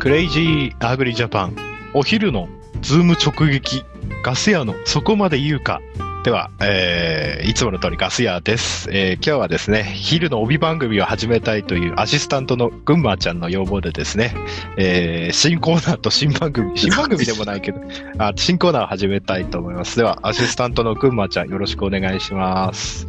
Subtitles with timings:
[0.00, 1.56] クレイジーアグリジャパン、
[1.92, 2.48] お昼の
[2.80, 3.84] ズーム直撃、
[4.24, 5.82] ガス屋のそこまで言うか。
[6.24, 8.88] では、えー、いつもの通りガス屋です。
[8.90, 14.34] えー、今日はですね、昼の帯番組を始めたいというアシスタントのぐんまーちゃんの要望でですね、
[14.78, 17.82] えー、新コーナーと新番組、 新番組でもないけど、
[18.16, 19.98] あ新コーナーを始めたいと思います。
[19.98, 23.06] では、アシスタントのぐんまーちゃんよろしくお願いします。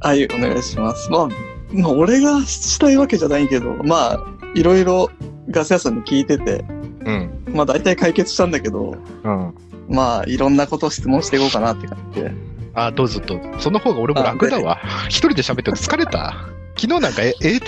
[0.00, 1.10] はい、お願いします。
[1.10, 1.28] まあ、
[1.74, 5.10] まあ、俺がしたいわけじゃないけど、まあ、いろいろ
[5.50, 6.64] ガス屋さんに聞いてて、
[7.04, 7.44] うん。
[7.52, 9.54] まあ大体解決したんだけど、うん。
[9.88, 12.32] まあいろんなことを質問していこうかなって感じで。
[12.74, 13.50] あ、どうぞどうぞ。
[13.58, 14.80] その方が俺も楽だわ。
[15.08, 16.48] 一人で喋って疲れた。
[16.78, 17.60] 昨日なんか、え、え、え、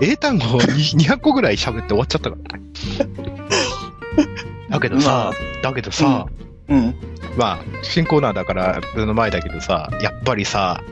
[0.00, 0.58] 英単語に
[1.04, 2.58] 200個ぐらい喋って終わっちゃったから。
[4.70, 6.26] だけどさ、だけどさ、
[6.68, 6.94] うん。
[7.36, 10.82] まあ、新コーナーだから、その前だけどさ、やっぱりさ、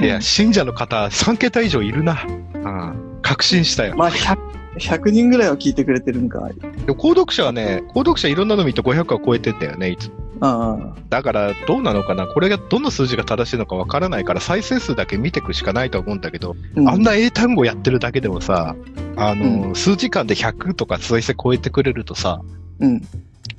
[0.00, 2.24] いや、うん信者の方3桁以上いるな。
[2.54, 3.18] うん。
[3.20, 3.94] 確信したよ。
[3.96, 4.38] まあ100、
[4.78, 6.48] 100人ぐらいは聞いてくれてるんか。
[6.48, 10.14] でも購読者はね、購読者いろんなの見て500は超えてんだよね、いつも。
[10.40, 12.28] あだから、どうなのかな？
[12.28, 16.54] これがどの数字が正しいのかわからないから、再生数だけ見ていくしかないと思うんだけど、
[16.86, 18.76] あ、あんな英単語やってるだけでもさ、
[19.16, 22.40] あの、う数時間で100とか再生超えてくれるとさ、
[22.78, 23.02] うん。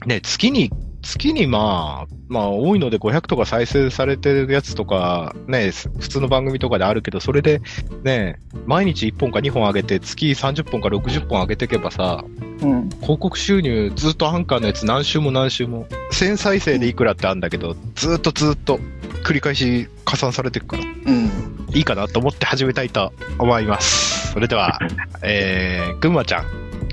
[0.05, 7.61] ね、月に、月にまあ、まあ多いので500とか再生されてるやつとか、ね、す普通の番組とかであるけど、それで
[8.03, 12.23] ね、毎日1本か2本上げて、月30本か60本上げていけばさ、
[12.61, 12.89] うん。
[13.01, 18.79] 広告収入ずっとアンカーのやつ何週も何週も、1000再生でいくらってあるんだけど、ずっとずっと
[19.23, 21.29] 繰り返し加算されていくから、うん。
[21.73, 24.31] いいかなと思って始めたいと思います。
[24.33, 24.79] それでは、
[25.21, 26.45] えー、ぐんまちゃん、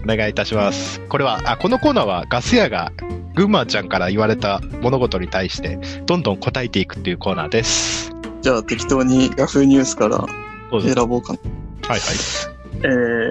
[0.05, 1.01] お願いいたします。
[1.09, 2.93] これは、あ、このコーナーはガス屋が
[3.37, 8.11] ぐんまちゃんから言われた物事に対して、どんどん答えていくっていうコーナーです。
[8.41, 10.25] じゃあ適当にヤフーニュースから。
[10.81, 11.39] 選ぼうかな。
[11.87, 12.01] はいはい。
[12.79, 12.87] え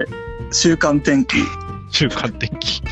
[0.08, 1.38] ー、週間天気。
[1.90, 2.82] 週間天気。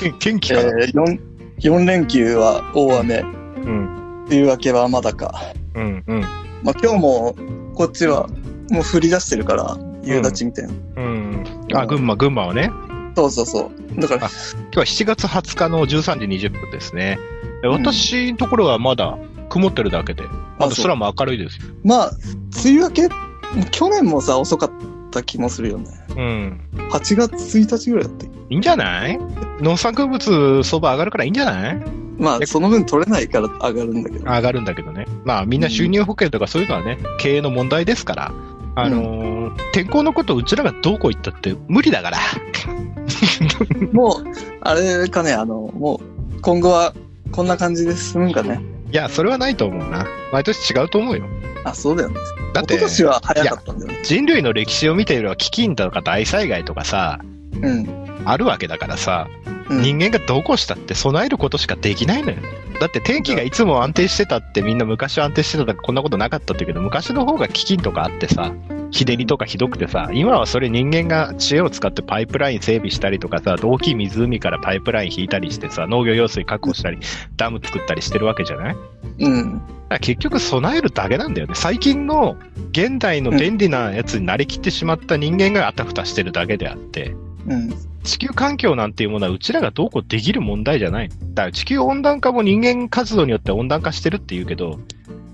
[0.00, 1.20] 天 天気えかな、ー、4、
[1.60, 3.18] 4連休は大雨。
[3.18, 3.24] う
[3.68, 4.24] ん。
[4.26, 5.34] 梅雨明けはまだか。
[5.74, 6.20] うんうん。
[6.62, 7.36] まあ今日も
[7.74, 8.28] こっちは
[8.70, 10.72] もう降り出してるから、夕立みたいな。
[10.96, 11.44] うん。
[11.74, 12.70] あ、群馬、群馬はね。
[13.16, 14.00] そうそうそう。
[14.00, 17.18] だからあ、今日は7月20日の13時20分ですね。
[17.62, 19.18] で私のところはまだ
[19.48, 20.22] 曇ってるだけで、
[20.58, 21.64] まだ空も明るいですよ。
[21.82, 22.10] まあ、
[22.64, 23.08] 梅雨明け、
[23.70, 24.70] 去年もさ、遅かっ
[25.10, 25.86] た気もするよね。
[26.10, 26.60] うん。
[26.90, 28.36] 8月1日ぐらいだったっけ？
[28.50, 29.18] いいんじゃない？
[29.60, 31.82] 農作物相場上がるからいいんじゃない？
[32.18, 34.24] まあ、えその分取れないから上がるんだけど。
[34.24, 35.06] 上がるんだけどね。
[35.24, 38.32] まあみんな収入保険とかそういうのはね、経営の問題ですから。
[38.76, 39.36] あのー
[39.72, 42.18] 天候のことをうちらがどうこう言ったって無理だから。
[43.92, 44.24] もう、
[44.60, 46.00] あれかね、あの、も
[46.36, 46.94] う、今後は
[47.30, 48.60] こんな感じで進むんかね。
[48.90, 50.06] いや、それはないと思うな。
[50.32, 51.24] 毎年違うと思うよ。
[51.64, 52.16] あ、そうだよね。
[52.54, 53.98] だって一昨、年は早かったんだよね。
[54.02, 57.20] 人類の歴史を見ていれば飢饉とか大災害とかさ、
[57.60, 57.86] うん。
[58.24, 59.28] あるわけだからさ、
[59.68, 62.36] うん、人間がどうこうしたって備えることしかできないのよ。
[62.80, 68.52] だって天気がいつも安定してたってみんな昔は安定してたからこんなことなかったって言うけど昔の方が飢饉とかあってさ
[68.90, 76.98] 日照りとかひどくてさ今はそれ人間が知恵を使ってパイプライン整備したりとかさ大きい湖からパイプライン引いたりしてさ農業用水確保したり
[77.36, 78.76] ダム作ったりしてるわけじゃない？
[79.20, 79.62] うん。
[80.02, 82.36] 結局備えるだけなんだよね最近の
[82.72, 87.14] 現代の便利なやつになりきってしまった人間があたふたしてるだけであって
[87.46, 87.74] うん。
[88.06, 91.08] 地球環境なんていうものはうちらがどうこうできる問題じゃない。
[91.08, 94.78] だから地球温暖化も人間活動によって温暖化してるって言うけど、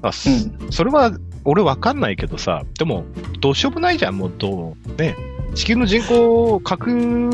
[0.00, 0.72] あそうん。
[0.72, 1.12] それは
[1.44, 3.05] 俺わかんないけどさ、でも
[3.41, 5.00] どうしようもないじゃん、もうどう。
[5.00, 5.15] ね。
[5.55, 6.88] 地球の人口を核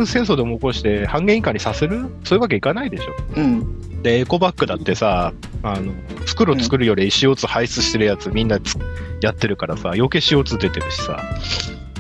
[0.04, 2.06] 戦争でも起こして半減以下にさせる？
[2.24, 3.12] そういうわけいかないでしょ。
[3.36, 4.02] うん。
[4.02, 5.32] で、エコバッグだってさ、
[5.62, 5.92] あの、
[6.26, 8.76] 袋作るより CO2 排出してるやつみんなつ
[9.20, 11.22] やってるからさ、余計 CO2 出てるしさ。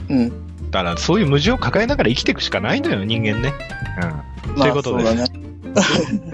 [0.08, 0.47] うん。
[0.70, 3.52] だからそういう矛盾を抱えながら生きていくしかないのよ、人間ね。
[4.46, 4.56] うん。
[4.56, 5.24] まあ、ということでだね。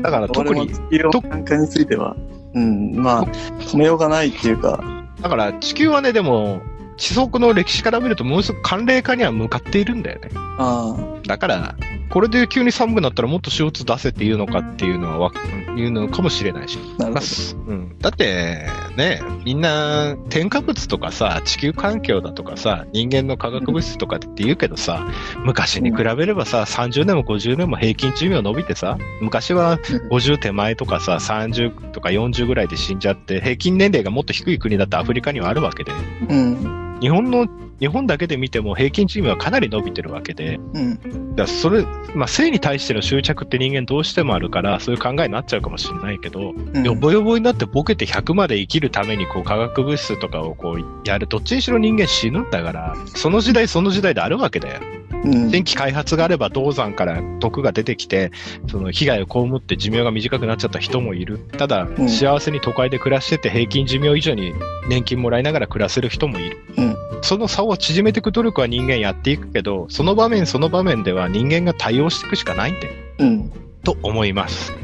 [0.01, 2.17] だから 特に俺も、地球温暖化については、
[2.55, 4.83] うん、まあ、止めようがないっていうか、
[5.21, 6.63] だから地球はね、でも、
[6.97, 10.31] 地層の歴史から見るとものすごく寒冷化には向かっているんだよね。
[10.59, 10.95] あ
[11.27, 11.75] だから、
[12.11, 15.33] これで急に寒くなったらもっと CO2 出せっていうのかっていうのはわ、
[15.77, 16.79] いうのかもしれないし。
[16.99, 25.09] あ、なるほまあすうん、だって、ね、みんな添加物とかさ、地球環境だとかさ、人間の化学物質とかって言うけどさ、
[25.45, 29.79] 昔に比べればさ、30年も50年も平均寿命伸びてさ、昔は
[30.11, 35.97] 50手前とかさ、30とか40ぐらいで死んじゃって、平均年齢がもっと低い国だってアフリカにはあるわけで、ど。
[36.29, 36.84] うん。
[37.01, 37.47] 日本の、
[37.81, 41.37] 日本だけで見ても平均寿命はかなり伸びてるわけで、うん。
[41.37, 41.85] だそれ、
[42.15, 54.81] まあ、性に対しての執着って人間どうしてもあるから、そういう考えになっちゃうかもしれないけど、うんよぼよぼになってボケて100まで生きるためにこう化学物質とかをこうやる、どっちにしろ人間死ぬんだから、その時代その時代であるわけだよ。
[55.25, 55.33] うん。
[55.51, 58.31] 新規開発があれば銅山から毒が出てきて、
[58.69, 61.39] その被害を被って寿命が短くなっちゃった人もいる。
[61.39, 64.53] ただ、うん幸せに都会で暮らしてて平均寿命以上に
[64.89, 66.59] 年金もらいながら暮らせる人もいる。
[66.77, 66.94] うん
[67.25, 72.93] その差を縮めていく努力は人間やっていくけど、その場面その場面では人間が対応していくしかないんだよ。
[73.21, 73.51] うん。
[73.83, 74.75] と思います。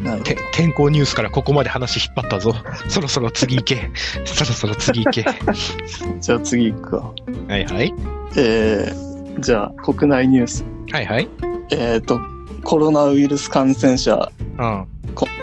[0.53, 2.55] 天候ニュースからここまで話引っ張ったぞ。
[2.89, 3.91] そろそろ次行け。
[4.25, 5.23] そろそろ次行け。
[5.23, 5.31] ど。
[6.19, 7.13] じゃあ次行くか。
[7.49, 7.95] はいはい。
[8.37, 10.65] えー、じゃあ国内ニュース。
[10.93, 11.29] はいはい。
[11.73, 12.19] えっ、と、
[12.65, 14.87] コロナウイルス感染者うん。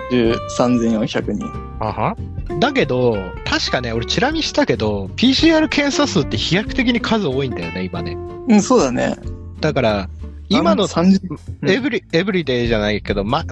[0.10, 1.46] 中3400人。
[1.80, 2.18] あは
[2.60, 8.18] だけど、確かね、俺チラ見したけど、PCR 検査数って飛躍的に数多いんだよね、今ね。
[8.48, 9.16] うん、そうだね。
[9.60, 10.10] だから、
[10.50, 11.20] 今のあ30
[11.62, 13.44] うんエブリ、エブリデイじゃないけど、ま、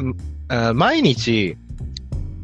[0.48, 1.58] あ毎日、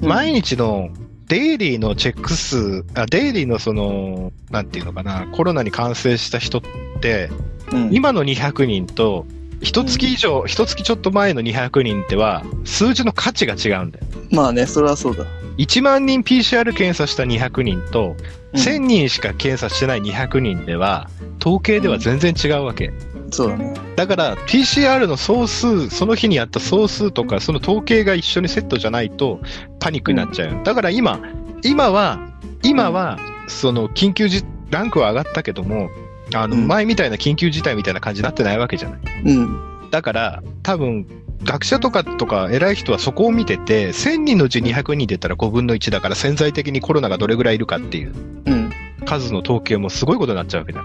[0.01, 0.89] 毎日の
[1.27, 6.62] デイリーのチェック数、あデイリーのその、なんていうのかな、コロナに感染した人っ
[7.00, 7.30] て、
[7.71, 9.25] うん、今の200人と、
[9.61, 14.05] 一月以上、一月ちょっと前の200人っては、数字の価値が違うんだよ。
[14.31, 15.25] まあね、それはそうだ。
[15.57, 21.09] 1万人 PCR 検査した200人と、うん1000人しか検査してない200人では、
[21.39, 22.91] 統計では全然違うわけ。
[23.31, 23.73] そうだね。
[23.95, 29.39] だから、PCR の総数、その日にやった総数とか、その統計が一緒にセットじゃないと、
[29.79, 30.63] パニックになっちゃう。
[30.63, 31.21] だから今、
[31.63, 32.19] 今は、
[32.61, 35.89] 今は、その、緊急じ、ランクは上がったけども、
[36.35, 38.99] あの、うん前みたいな緊急事態みたいな感じになってないわけじゃない。
[39.25, 39.89] うん。
[39.91, 41.05] だから、多分、
[41.43, 48.13] 学者とかとか偉い人はそこを見てて、1000人のうち200人出たら5分の1だから潜在的にコロナがどれぐらいいるかっていう
[48.45, 48.69] うん。
[49.05, 50.83] 数の統計もすごいことになっちゃうわけだ。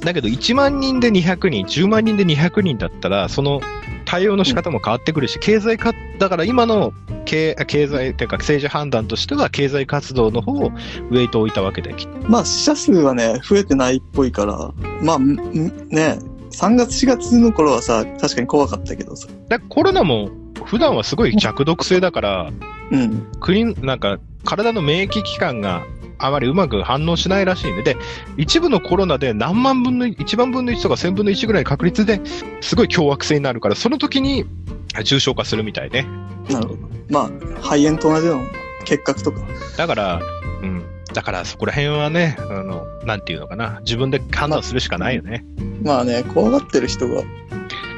[0.00, 3.60] だけど1万人で200人、10万人で200人だったら、その
[4.06, 6.94] 対応の仕方も変わってくるし、経済か、だから今の
[7.26, 10.68] 経経済というか政治判断としては経済活動の方を
[11.10, 14.72] ウェイトを置いたわけだよ、きっとまあ死者数はね、増えてないっぽいから、
[15.02, 16.18] まあ、ね、
[16.52, 19.28] 3月4月の頃はさ、確かに怖かったけどさ。
[19.48, 20.30] だコロナも
[20.64, 22.52] 普段はすごい弱毒性だから、
[22.92, 23.26] うん。
[23.40, 25.84] 国、なんか体の免疫機関が
[26.18, 27.96] あまりうまく反応しないらしいんで、で、
[28.36, 32.20] 一部のコロナで何万分の1万分の1とか1000分の1ぐらいの確率で
[32.60, 34.44] すごい凶悪性になるから、その時に
[35.04, 36.06] 重症化するみたいね。
[36.48, 36.88] なるほど。
[37.10, 37.30] まあ、
[37.60, 38.44] 肺炎と同じような
[38.84, 39.40] 結核とか。
[39.76, 40.20] だから、
[40.62, 40.84] うん。
[41.12, 43.80] だからそこら辺はね、あの、なんていうのかな。
[43.80, 45.44] 自分で判断するしかないよね。
[45.82, 47.22] まあね、怖がってる人が、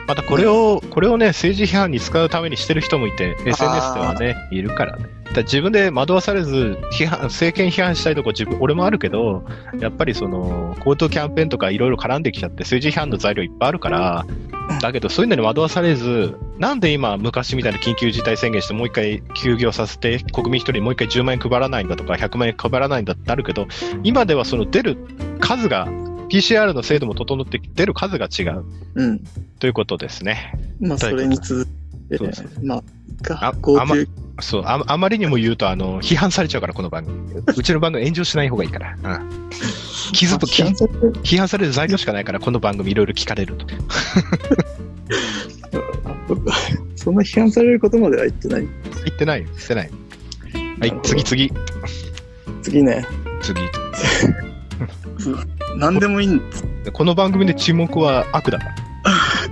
[0.06, 5.04] またこれを、これをね、政治批判に使うためにしてる人もいて、SNS ではね、いるからね。
[5.42, 9.44] 自分で惑わされず、批判、政権批判したいとこ自分、俺もあるけど、
[9.80, 14.26] やっぱりその、交通キャンペーンとかいろいろ絡んできちゃって、政治批判の材料いっぱいあるから、
[14.80, 23.66] だけどそういうのに惑わされず、なんで今昔みたいな緊急事態宣言してもう一回休業させて、国民一人にもう一回10万円配らないんだとか、100万円配らないんだってなるけど、
[24.02, 24.96] 今ではその出る
[25.40, 25.88] 数が、
[26.28, 28.64] PCR の制度も整って出る数が違う
[28.94, 29.20] うん。
[29.60, 30.52] ということですね。
[30.78, 31.66] まあ、それに続
[32.16, 32.82] そうそうまあ、
[33.48, 34.08] あか、GoTo
[34.40, 37.42] そう、ああまりにも言うと、あの、批判されちゃうから、この番組。
[37.56, 38.96] うちの番組炎上しない方がいいから。
[39.02, 39.50] うん。
[40.12, 43.66] 傷つき批判されてる批判される材料しかないから、この番組いろいろ聞かれると。
[46.96, 48.68] そんな批判されることまでは言ってない。
[49.04, 49.90] 言ってないよ、言ってない。
[50.80, 51.52] はい次次。
[52.62, 53.06] 次ね、
[53.40, 53.60] 次。
[55.76, 56.40] 何でもいいん、
[56.92, 58.74] この番組で沈黙は悪だから。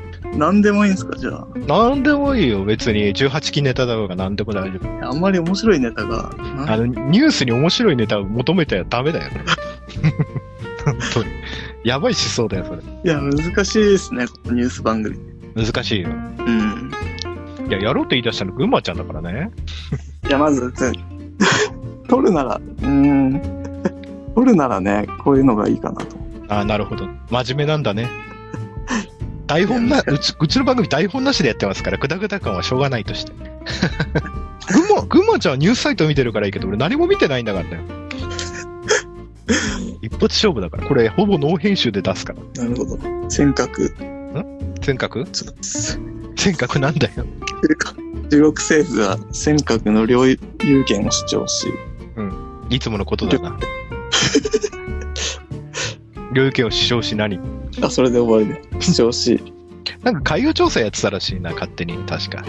[0.36, 1.46] 何でもいいんですか、じゃあ。
[1.66, 3.14] なんでもいいよ、別に。
[3.14, 5.08] 18期ネタだろうが何でも大丈夫。
[5.10, 6.34] あんまり面白いネタが、
[6.66, 9.40] なあの、ニュースに面白いネタを求めてはダメだよね。
[10.84, 11.30] 本当に。
[11.84, 12.82] やばい思想だよ、それ。
[12.82, 15.16] いや、難しいですね、このニュース番組。
[15.54, 16.10] 難しいよ。
[16.10, 16.90] うん。
[17.68, 19.50] いや、やろうって言い出したの群馬ちゃんだからね。
[20.28, 20.92] いや、まず、つ
[22.08, 23.42] 撮るなら、うーん。
[24.34, 26.16] 撮るならね、こういうのがいいかなと。
[26.48, 27.08] ああ、なるほど。
[27.30, 28.25] 真面目なんだね。
[29.46, 33.32] 台本な、うち、うちの番組台本なしでやってますから、グダグダ感はしょうがないとして。
[34.72, 37.80] 群馬、群馬ちゃんはニュースサイト見てるからいいけど、俺何も見てないんだからね。
[40.02, 40.86] 一発勝負だから。
[40.86, 42.64] これ、ほぼノー編集で出すから。
[42.64, 42.98] なるほど。
[43.30, 43.94] 尖閣。
[44.82, 45.26] 尖閣？
[46.36, 47.24] 尖閣なんだよ。
[48.30, 50.38] 中国政府は尖閣の領有
[50.84, 51.68] 権を主張し、
[52.70, 53.58] いつものことだな。
[56.32, 57.40] 領有権を主張し何？
[57.82, 58.80] あ、それで終わりで。
[58.80, 59.40] 主張し、
[60.02, 62.44] なんか海洋調査やってたらしいな、勝手に、確か。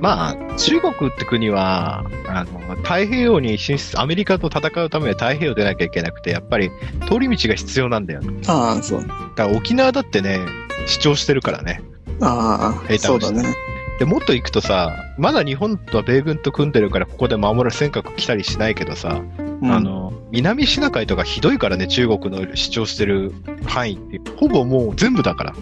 [0.00, 6.70] まあ、中国って国は、あの、太平洋に進出、アメリカと戦うためには太平洋出なきゃいけなくて、やっぱり
[7.08, 8.20] 通り道が必要なんだよ。
[8.20, 9.04] だああ、そう。
[9.04, 10.40] から沖縄だってね、
[10.86, 11.82] 主張してるからね。
[12.20, 13.44] ああ、そうだね。
[14.00, 19.20] で、もっと行くとさ、まだ日本とは米軍と組んでるから、ここで守られ尖閣来たりしないけどさ、
[19.62, 23.32] うんあ、の、南シナ海とかひどいからね、中国の主張してる
[23.64, 24.20] 範囲って。
[24.36, 25.54] ほぼもう全部だから。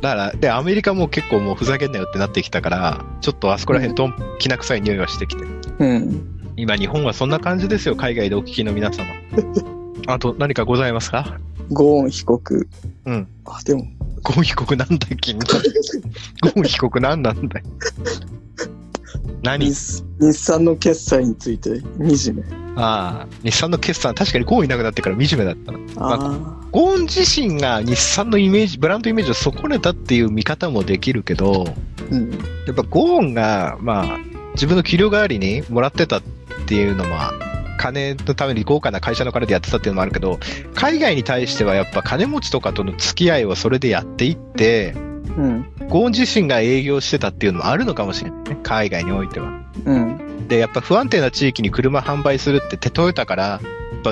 [0.00, 5.44] だから、で、アメリカも結構もうふざけんなよってなってきたから、ちょっとあそこら辺とんきな臭い匂いがしてきて。
[5.78, 6.52] うん。
[6.56, 9.04] 今日本はそんな感じですよ、海外でお聞きの皆様。
[10.08, 11.38] あと何かございますか？
[11.70, 12.68] ゴーン被告。
[13.04, 13.28] うん。
[13.44, 13.84] あ、でも、
[14.22, 15.34] ゴーン被告なんだっけ？
[15.34, 17.66] ゴーン被告なんなんだよ。
[19.42, 19.66] 何？
[19.66, 22.42] 日日産の決済について惨め。
[22.76, 25.78] ああ、日産の決算、確かにゴーンいなくなってから惨めだったな。
[25.96, 31.74] ああ、ゴーン自身が日産のイメージ、ブランドイメージを損ねたっていう見方もできるけど、
[32.10, 32.30] うん。
[32.66, 34.18] やっぱゴーンが、まあ、
[34.54, 36.22] 自分の給料代わりにもらってたっ
[36.66, 37.32] ていうのは、
[37.78, 40.38] 金のために豪華な会社の金でやってたっていうのもあるけど、
[40.74, 44.94] 海外に対してはやっぱ金持ちとかとの付き合いをそれでやっていって、
[45.36, 45.66] うん。
[45.88, 48.58] ゴーン自身が営業してたっていうのもあるのかもしれないね。
[48.62, 49.50] 海外においては。
[49.84, 50.48] うん。
[50.48, 53.60] で、やっぱ不安定な地域に車販売するって、てトヨタから、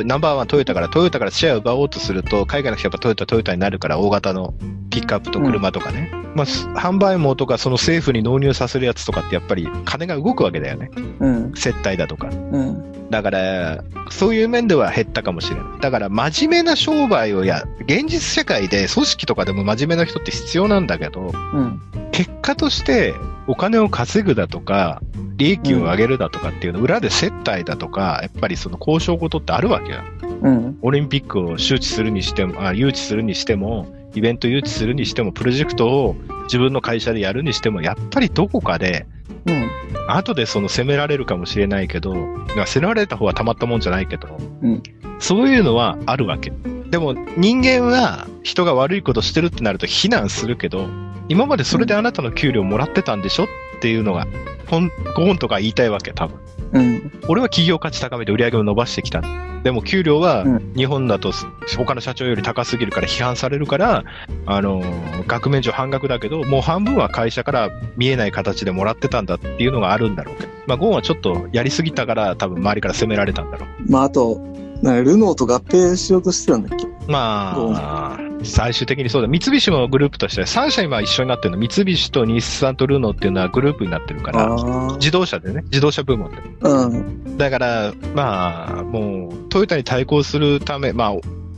[0.05, 4.55] ナンバーワントヨタから、トヨタからシェアを奪おうとすると、海外の人はやっぱトヨタ、トヨタになるから、大型の
[4.91, 6.11] ピックアップと車とかね。
[6.35, 10.91] まあ、す販売網とか、その政府に納入させるやつとかって、やっぱり金が動くわけだよね。
[11.21, 11.53] うん。
[11.55, 12.29] 接待だとか。
[12.29, 12.96] うん。
[13.11, 15.81] だから、そういう面では減ったかもしれない。
[15.81, 21.81] だから、真面目な商売をや、現実社会で組織とかでも真面目な人って必要なんだけど、うん。
[22.13, 23.15] 結果として
[23.47, 25.03] お金を稼ぐだとか、
[25.37, 30.01] 利益を上げるだとかっていうの、裏で接待だとか、やっぱりその交渉事ってあるわけよ。
[30.43, 30.79] うん。
[30.83, 39.07] オリンピックを周知するにしても、あ誘致するにしても、イベント誘致するにしても、プロジェクトを自分の会社でやるにしても、やっぱりどこかで、
[39.47, 39.71] うん。
[40.09, 44.83] 後でその責められるかもしれないけど、まあ責められた方はたまったもんじゃないけど、うん
[45.19, 46.53] そういうのはあるわけ。
[46.91, 50.89] でも人間は人が悪いことしてるってなると非難するけど、
[51.29, 53.47] 今までそれであなたの給料もらってたんでしょっ
[53.81, 54.27] ていうのが、
[54.69, 56.39] ほん、ゴーンとか言いたいわけ、多分。
[56.73, 57.13] うん。
[57.29, 59.23] 俺は企業価値高めて売り上げを伸ばしてきた。
[59.63, 61.33] でも給料はうん日本だと
[61.77, 64.05] 他の社長より高すぎるから批判されるから、
[64.47, 73.91] あのー額面上半額だけど、もう半分は会社から見えない形でもらってたんだっていうのがあるんだろうけど、まあゴーンはちょっとやりすぎたから多分周りから責められたんだろう。
[73.91, 74.41] まあ、あと、
[74.83, 76.87] ルノーと合併しようとしてたんだっけ？
[77.09, 79.29] まあ、最終的にそうだ。
[79.29, 81.59] 三菱もグループとして3社今一緒になってるの。
[81.59, 84.49] 三菱と日産とルノーっていうのはグループになってるから。
[84.97, 86.37] 自動車でね、自動車部門で。
[86.61, 87.39] うん。
[87.39, 91.15] だから、まあ、もう、トヨタに対抗するため、まあ、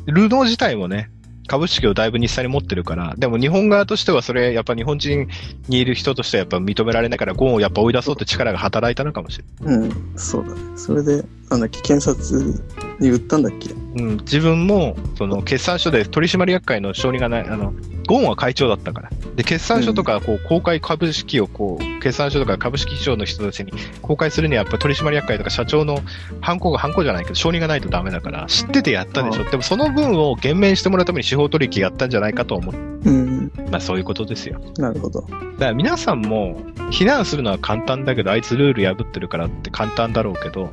[0.06, 1.10] ルノー自体もね、
[1.48, 5.26] 株式をだいぶ日産に持ってるから、でも日本側としてはそれ、やっぱ日本人
[5.68, 9.76] にいる人としてはやっぱ認められないから、ゴーンをやっぱ追い出そうって力が働いたのかもしれない。
[9.76, 10.12] うん。
[10.16, 10.60] そうだね。
[10.76, 12.62] それで、なんだっけ、検察
[13.00, 13.70] に売ったんだっけ？
[13.72, 17.72] うん、自分も、その、決算書で取締役会の承認がない、あの、
[18.06, 19.10] ゴーンは会長だったから。
[19.36, 26.00] で、決算書とか、こう、公開株式を、こう、決算書とか株式市場の人たちに公開するには、やっぱ取締役会とか社長の
[26.40, 29.44] 犯行が犯行じゃないけど、承認がないとダメだから、知っててやったでしょ。
[29.44, 32.74] でも、その分を減免してもらうために司法取引やったんじゃないかと思う。
[32.74, 33.27] うん。
[33.70, 34.60] まあ、そういうことですよ。
[34.78, 35.20] なるほど。
[35.20, 40.70] だから皆さんも、非難するのは簡単だけど、あいつルール破ってるからって簡単だろうけど、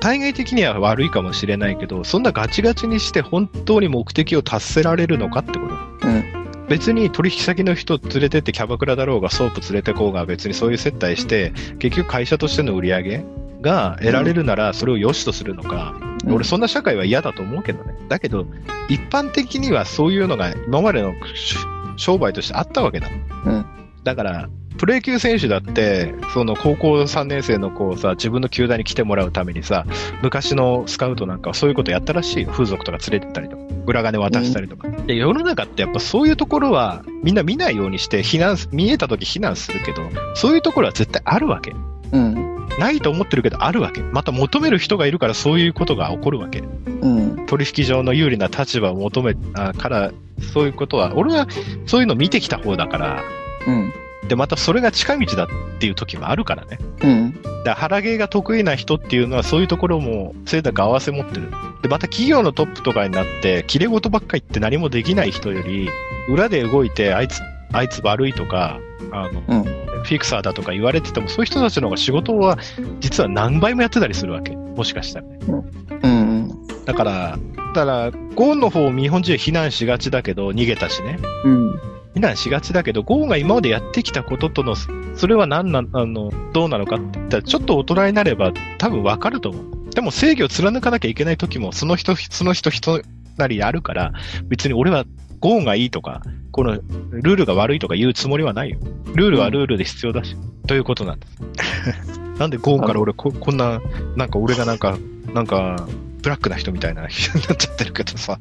[0.00, 5.68] 対外的には悪いかもしれないけど、そんなガチガチにして本当に目的を達せられるのかってこ
[6.00, 6.08] と。
[6.08, 6.24] うん。
[6.68, 13.24] 別に取引先の人連れてってキャバクラだろうがソープ連れてこうが別にそういう接待して、結局会社としての売り上げ
[13.60, 16.34] が得られるならそれを良しとするのか、うん。
[16.34, 17.94] 俺そんな社会は嫌だと思うけどね。
[18.08, 18.46] だけど、
[18.88, 21.56] 一般的にはそういうのが今までのし
[21.96, 23.08] 商売としてあったわけだ。
[23.46, 23.66] うん
[24.02, 24.48] だから、
[24.78, 29.84] プロ野球選手だって、その高校3年生の子をさ、自分の球団に来てもらうためにさ、
[30.22, 32.48] 昔のスカウトなんかはそういうことやったらしいよ。
[32.50, 34.88] 風俗とか連れてったりとか、裏金渡したりとか。
[34.88, 40.02] で、世の中ってやっぱそういうところはみんな見ないようにして、非難す、見えた時非難するけど、
[40.34, 41.74] そういうところは絶対あるわけ。
[42.12, 42.49] うん。
[42.80, 44.00] ないと思ってるけどあるわけ。
[44.00, 46.60] また求める人がいるからそういうことが起こるわけ。
[46.60, 47.46] うん。
[47.46, 50.12] 取引上の有利な立場を求めあから、
[50.52, 51.46] そういうことは、俺は
[51.86, 53.22] そういうの見てきた方だから、
[53.66, 53.92] うん。
[54.28, 56.78] で、またそれが近道だっていう時もあるからね。
[57.02, 57.32] うん。
[57.32, 61.50] だから腹芸が得意な人っていうのはそういうところも、それだけ合わせ持ってる。
[61.82, 65.90] で、また企業のトップとかになって、綺麗事ばっかり言って何もできない人より、
[66.30, 67.40] 裏で動いて、あいつ、
[67.72, 68.78] あいつ悪いとか、
[69.12, 69.64] あの、うん。
[69.64, 72.58] フィクサーだとか言われてても、そういう人たちの方が仕事は、
[73.00, 74.56] 実は何倍もやってたりするわけ。
[74.56, 75.38] もしかしたらね。
[76.02, 76.66] うん。
[76.84, 77.38] だから、
[77.74, 81.18] だから、ゴーンの方を日本人は非難しがちだけど、逃げたしね。
[81.44, 81.80] うん。
[82.14, 89.64] 非難しがちだけど、ゴーンが今までやってきたこととの、それは何な、あの、どうなのかって言ったら、ちょっと大人になれば多分わかると思う。
[89.94, 93.02] でも正義を貫かなきゃいけない時も、その人、その人、人
[93.36, 94.12] なりあるから、
[94.44, 95.04] 別に俺は
[95.40, 96.74] ゴーンがいいとか、この
[97.10, 98.78] ルールが悪いとか言うつもりはないよ。
[99.14, 102.20] ルールはルールで必要だし、ということなんです。
[102.38, 103.80] なんでゴーンから俺こ、こんな、
[104.16, 104.98] なんか俺がなんか、
[105.34, 105.86] なんか、
[106.22, 108.38] ブラックな人みたいな人になっちゃってるけどさ。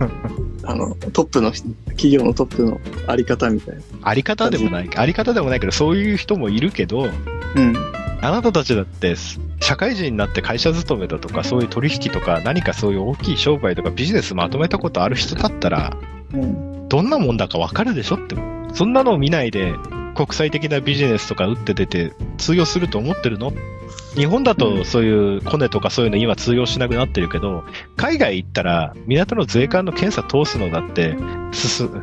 [0.64, 3.82] あの、トップの人、企業のトップのあり方みたいな。
[4.02, 7.08] あり方でもない、あり方でもないけど、そういう人もいるけど、
[7.54, 7.76] うん。
[8.22, 9.14] あなたたちだって、
[9.60, 15.96] 社会人になって会社勤めだとか、そういう取引とか、何かそういう大きい商売とかビジネスまとめたことある人だったら、
[16.32, 16.88] うん。
[16.88, 18.36] どんなもんだかわかるでしょって。
[18.74, 19.74] そんなのを見ないで、
[20.14, 23.52] 国際的なビジネスとか打って出て通用すると思ってるの？
[24.16, 27.64] 日本だとそういうコネとかそういうの今通用しなくなってるけど、
[27.96, 31.16] 海外行ったら港の税関の検査通すのだって、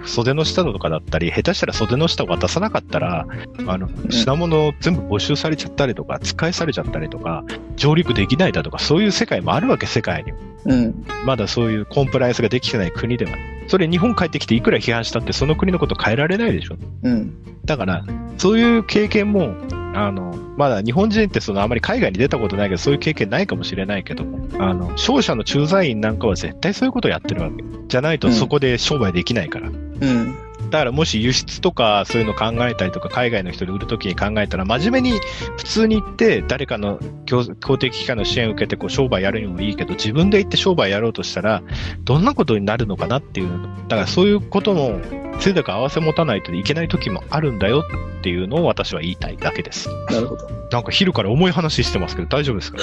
[0.06, 3.28] 袖の下とかだったり、下手したら袖の下を渡さなかったら、
[3.68, 7.44] あの、品物を全部没収されちゃったりとか、使いされちゃったりとか、
[7.76, 10.38] 上陸できないだとか、そういう世界もあるわけ、世界には。
[10.66, 11.06] うん。
[11.26, 13.32] まだそういうコンプライアンスができてない国では。
[13.68, 16.76] それ日本帰ってきていくら批判したってその国のこと変えられないでしょ。
[17.04, 17.34] うん。
[17.66, 18.06] だから、
[18.38, 19.56] そういう経験も、
[19.96, 27.64] あの、まだ日本人ってそのあまり海外に出たことないけど、そういう経験ないかもしれないけども、あの、商社の駐在員なんかは絶対そういうことをやってるわけ。
[27.88, 29.70] じゃないとうんそこで商売できないから。
[29.70, 30.36] うん。
[30.74, 35.20] だからもし輸出とかそういうの考えたりとか、海外の人に売るときに考えたら、真面目に
[35.58, 36.98] 普通に行って、誰かの
[37.30, 41.62] 公公的機関の支援を受けてこう商売やるにもいいけど、自分で行って商売やろうとしたら、
[42.04, 43.50] どんなことになるのかなっていう、
[43.88, 45.00] だからそういうことも、
[45.40, 47.84] ついだか合わせ持たないといけない時もあるんだよ
[48.20, 49.90] っていうのを私は言いたいだけです。
[50.10, 50.48] なるほど。
[50.72, 52.80] なんか昼から重い話してますけど大丈夫ですか？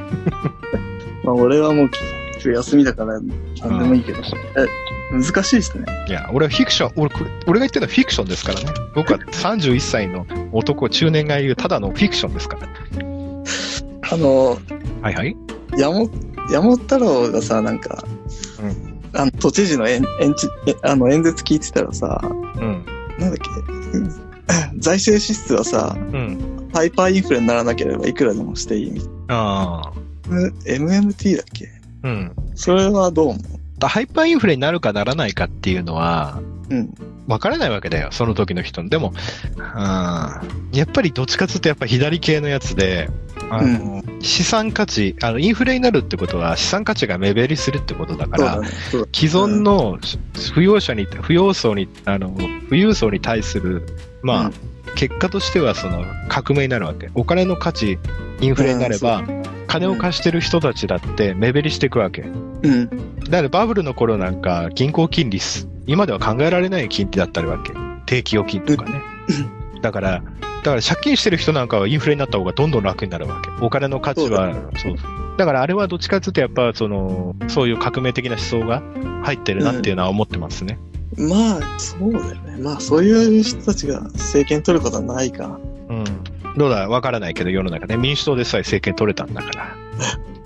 [1.24, 1.98] まあ、俺はもうき
[2.36, 4.18] 今日休みだから、なんでもいいけど。
[4.20, 4.22] え、
[5.12, 5.84] 難しいですね。
[6.08, 7.10] いや、俺はフィクション、俺、
[7.46, 8.66] 俺が言ってるのはフィクションですからね。
[8.94, 12.68] 僕は31歳の男、中年が言うただのフィクションですから。
[14.10, 14.58] あの、
[15.02, 15.36] はいはい。
[15.76, 16.08] 山
[16.62, 18.04] 本、太郎がさ、なんか、
[18.60, 20.02] うんあの、都知事の演
[20.82, 22.84] あの演説聞いてたらさ、うん。
[23.18, 24.10] なんだっけ、うん
[24.78, 26.68] 財政支出はさ、うん。
[26.74, 30.30] ハイパーインフレにならなければいくらでもしていいみたいああ。
[30.30, 30.48] な。
[30.66, 31.68] MMT だっけ？
[32.02, 32.32] うん。
[32.54, 33.38] それはどう思
[33.88, 36.94] ハイパーインフレになるかならないかっていうのは、ううん。
[37.28, 38.88] わからないわけだよ、その時の人の。
[38.88, 39.12] でも、
[39.56, 39.62] うん、
[40.72, 43.08] やっぱりどっちかっていうとやっぱ左系のやつで、
[43.50, 48.68] あの、資産価値、あの、インフレになるってことは資産価値が目減りするってことだから、ね。
[48.90, 49.98] そうだ既存の
[50.34, 52.30] 扶養者に、扶養層に、あの、
[52.68, 53.86] 富裕層に対する、
[54.22, 54.52] まあ、うん
[54.94, 57.10] 結果としてはその革命になるわけ。
[57.14, 57.98] お金の価値、
[58.40, 59.24] インフレになれば、
[59.72, 62.22] 金を貸してる人たちだって目減りしていくわけ。
[62.22, 62.26] う
[62.70, 62.90] ん。
[63.20, 67.72] だからバブルの頃なんか銀行金利す、今では考えられない金利だったわけ。
[68.04, 69.02] 定期預金とかね。
[69.80, 73.48] だから、だから借金してる人なんかはインフレになった方がどんどん楽になるわけ。
[73.64, 74.94] お金の価値は、そう
[75.38, 78.82] だからあれはどっちかというとやっぱその、そういう革命的な思想が
[79.24, 80.78] 入ってるなっていうのは思ってますね。
[81.16, 82.58] まあ、そうだよね。
[82.58, 85.58] まあ、そういう人たちが政権取ることはないか。
[85.88, 86.04] うん。
[86.56, 89.76] どうだわからないけど世の中ね、民主党でさえ政権取れたんだから。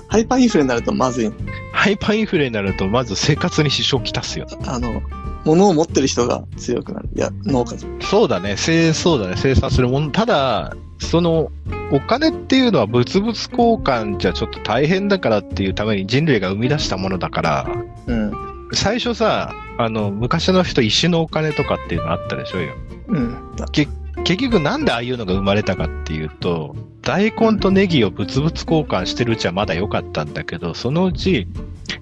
[0.09, 1.33] ハイパーインフレになるとまずい。
[1.73, 4.47] ハイパーインフレになるとまず生活に支障をきたすよ。
[4.67, 5.03] あの、
[5.45, 7.09] 物を持ってる人が強くなる。
[7.15, 10.11] いや、農家とそうだね、生そうだね、生産するもの。
[10.11, 11.51] ただ、その、
[11.93, 17.67] お金っていうのは物々交換じゃちょっと大変だからっていうために人類が生み出したものだから、
[18.07, 18.33] うん。
[18.73, 22.75] 最初さ、あの、昔の人石のお金とかっていうのあったでしょうよ。
[23.09, 23.37] うん。
[23.71, 23.93] 結
[24.27, 31.47] 結局なんでああいうのが生まれたかっていうと、大根とネギを物々交換してるうちはまだ良かったんだけど、そのうち、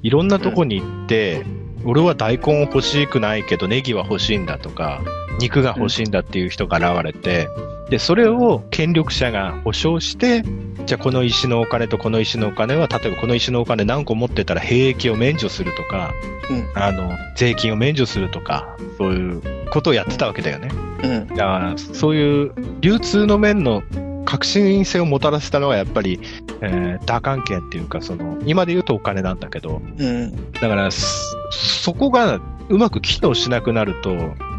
[0.03, 1.45] いろんなとこに行って、
[1.85, 5.03] 俺は大根欲しくないけどネギは欲しいんだとか、
[5.39, 7.47] 肉が欲しいんだっていう人が現れて、
[7.91, 10.43] で、それを権力者が保証して、
[10.87, 16.13] じゃあこの石のお金とこの石のお金は、例えばこの石のお金何個持ってたら兵役を免除するとか、
[16.51, 20.69] うんあの、税金を免除するとか、そういうことをやってたわけだよね。
[21.03, 21.27] うん。
[21.29, 23.83] だから、そういう流通の面の
[24.25, 26.21] 革新性をもたらしたのはやっぱり、
[26.61, 30.53] えー、打関係っていうか、その、今で言うとお金なんだけど、うん。
[30.53, 34.15] だから、そそこがうまく機能しなくなると、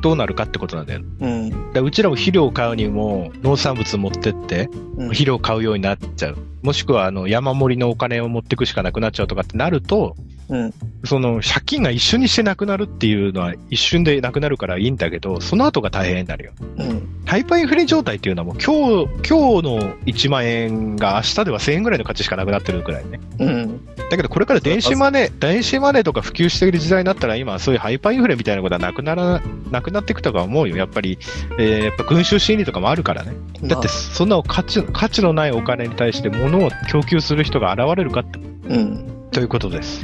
[0.05, 1.01] どうなるかってことなんだよ。
[1.19, 1.73] うん。
[1.73, 6.37] だうちらも肥料を買うにも、農産物持ってって、うん肥料を買うようになっちゃう。
[6.61, 10.15] もしくは、あの、山盛りのお金を持っていくしかなくなっちゃうとかってなると、
[10.47, 10.73] うん。
[11.05, 16.51] その借金が一瞬にしてなくなるっていうのは一瞬でなくなるからいいんだけど、その後が大変になるよ。
[16.77, 17.23] うん。
[17.25, 23.19] ハイパーインフレ状態っていうのはもう今日、今日の1万円が明日では1000円ぐらいの価値しかなくなってるくらいね。
[23.39, 23.74] うん。
[24.09, 29.41] だけどこれから電子マネー、電子マネーとか普及している時代になったら今そういうハイパーインフレみたいなことはなくなら、
[29.71, 30.75] なくなっていくとか思うよ。
[30.77, 31.17] やっぱり、
[31.57, 33.33] えーやっぱ群衆心理とかもあるからね。
[33.63, 38.39] だってそんな価値、価値のないお金に対して物を供給する人が現れるかって、
[38.69, 39.14] うん。
[39.35, 40.01] ということです。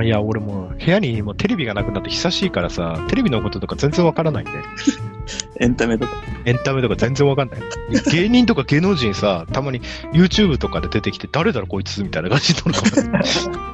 [0.00, 4.52] いや、俺もう部屋にもうテレビがなくなって久しいからさ、テレビのこととか全然わからないんで。
[5.58, 6.12] エンタメとか。
[6.44, 7.60] エンタメとか全然わかんない。
[8.12, 9.80] 芸人とか芸能人さ、たまに
[10.12, 13.64] YouTube とかで出てきて、誰だろこいつみたいな感じになるかも。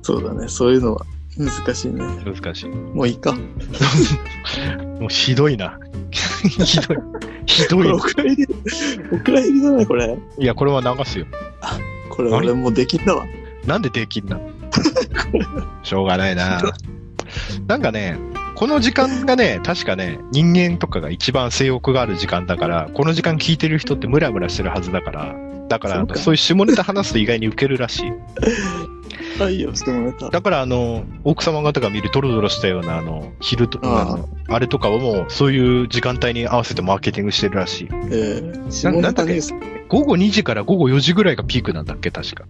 [0.00, 0.48] そうだね。
[0.48, 1.04] そういうのは
[1.36, 2.02] 難しいね。
[2.24, 2.68] 難しい。
[2.70, 3.34] もういいか。
[4.98, 5.78] もうひどいな。
[6.48, 6.98] ひどい。
[7.44, 7.98] ひどいお。
[7.98, 8.46] 蔵入り、
[9.12, 10.16] お蔵入りだね、これ。
[10.38, 11.26] いや、これは流すよ。
[12.10, 13.24] これ、俺もうできんだわ。
[13.66, 14.38] なんでできんな
[15.82, 16.62] しょうがないな。
[17.66, 18.18] なんかね、
[18.54, 25.34] この時間がね、確かね、人間とかが一番性欲がある時間だから、この時間聞いてる人ってムラムラしてるはずだから、
[25.68, 28.12] だから、そうかそういう下ネタ話すと意外にウケるらしい。
[29.44, 30.30] はいよ、してもらえた。
[30.30, 37.88] だから、あの、奥様方が見るドロドロしたような、あの、昼と、あの、あれとかをもう、そういう時間帯に合わせてマーケティングしてるらしい。
[37.90, 39.54] えー、下ネタニュース。
[39.88, 42.44] 午後2時から午後4時ぐらいがピークなんだっけ、確か。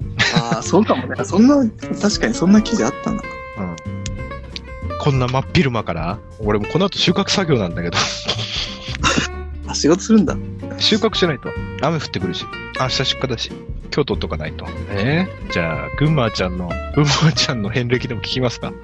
[0.52, 1.24] ああ、そうかもね。
[1.24, 1.56] そんな、
[2.00, 3.22] 確かにそんな記事あったんだ。
[3.58, 3.76] うん。
[4.98, 7.96] こんな真っ昼間から、俺もこの後収穫作業なんだけど、
[9.66, 10.36] あ、仕事するんだ。
[10.78, 11.50] 収穫しないと。
[11.80, 12.44] 雨降ってくるし。
[12.78, 13.52] 明日出荷だし。
[13.92, 14.66] 今日取っとかないと。
[14.90, 15.26] え？
[15.48, 18.72] ー、じゃあ、群馬ちゃんの、群馬ちゃんの遍歴でも聞きますか？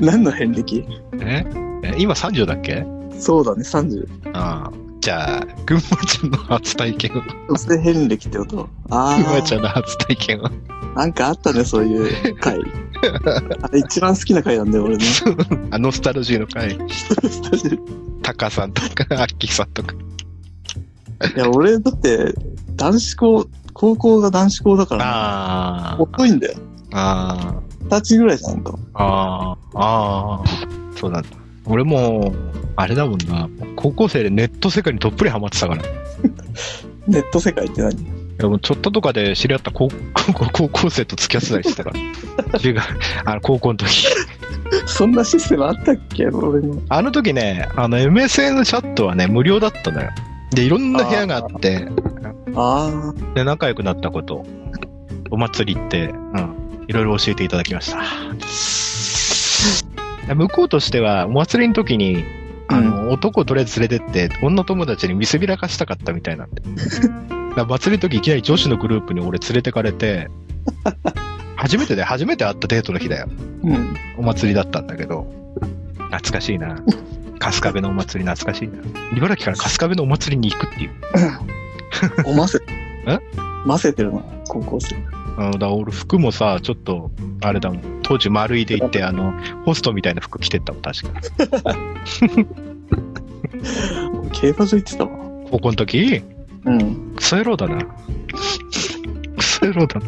[0.00, 0.84] 何の遍歴？
[1.20, 1.44] え？
[1.84, 2.84] え今30だっけ？
[3.18, 4.06] そうだね、30。
[4.32, 4.72] ああ。
[5.00, 7.22] じゃあ、群馬ちゃんの初体験を。
[7.48, 8.68] 女性遍歴ってこと？
[8.90, 10.50] あ群馬ちあ、ゃんの初体験を。
[10.94, 12.58] なんかあったね、そういう回。
[13.62, 15.04] あれ一番好きな回なんだよ、俺ね。
[15.72, 16.78] あノスタルジーの回。
[16.88, 17.78] スタジ
[18.22, 19.94] タカさんとか、アッキーさんとか。
[21.34, 22.34] オいや、俺、だって、
[22.76, 25.96] 男子校、高校が男子校だから、ああ。
[26.00, 26.54] 遅いんだよ。
[26.94, 27.54] あ
[27.84, 28.74] 二十歳ぐらいじゃんか。
[28.94, 29.04] あ。
[29.04, 29.56] ああ。
[29.74, 30.44] ああ。
[30.96, 31.28] そうなんだ。
[31.66, 32.34] 俺も、
[32.76, 33.48] あれだもんな。
[33.76, 35.82] 高校生でネット世界にどっぷりハマってたから。
[35.82, 35.86] い
[37.06, 38.22] ネット世界って何？
[38.38, 41.90] やもうちょっととかで知り合った高高 高校生と付き合ってたりしてたか
[42.52, 42.58] ら。
[42.58, 42.84] 中学、
[43.24, 44.06] あの、高校の時。
[44.86, 46.26] そんなシステムあったっけ？
[46.26, 46.80] 俺の。
[46.88, 50.10] あの時ね、あの、MSN チャットはね、無料だったのよ。
[50.52, 51.88] で、いろんな部屋があって、
[52.54, 54.44] あで、仲良くなったこと、
[55.30, 58.02] お祭り行って、うん、いろいろ教えていただきました。
[60.34, 62.24] 向こうとしては、お祭りの時に、
[62.68, 66.62] あの、男をとりあえず連れてって、女友達に見せびらかしたかったみたいなんで。
[67.56, 70.28] だ祭りの時いきなり女子のグループに俺連れてかれて、
[71.56, 73.28] 初めてで、初めて会ったデートの日だよ。
[73.28, 73.96] あ、うん。
[74.16, 75.26] お祭りだったんだけど、
[75.96, 76.76] 懐かしいな。
[77.42, 78.78] 春日部のお祭り懐かしいな。
[79.16, 80.90] 茨城から春日部のお祭りに行くっていう。
[82.30, 82.58] おませ。
[83.08, 83.18] え？
[83.66, 84.96] ませてるな、高校生。
[85.36, 88.00] あの、だ俺服もさ、ちょっと、あれだもん。
[88.02, 91.20] 当時丸いで行って、あの、ホストみたいな服着てったもん、確か。
[94.12, 95.10] 俺 競馬場行ってたわ。
[95.50, 96.22] 高校の時？
[96.64, 97.12] うん。
[97.16, 97.78] クソ野郎だな。
[99.36, 100.06] クソ野郎だな。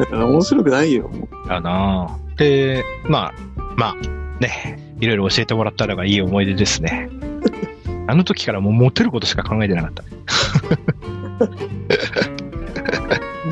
[0.00, 1.10] だから面白くないよ。
[1.48, 3.34] だなで、まあ、
[3.76, 7.08] まあ、ね、いろいろ教えてもらったのがいい思い出ですね。
[8.06, 10.04] あの時からもうモテることしか考えてなかった。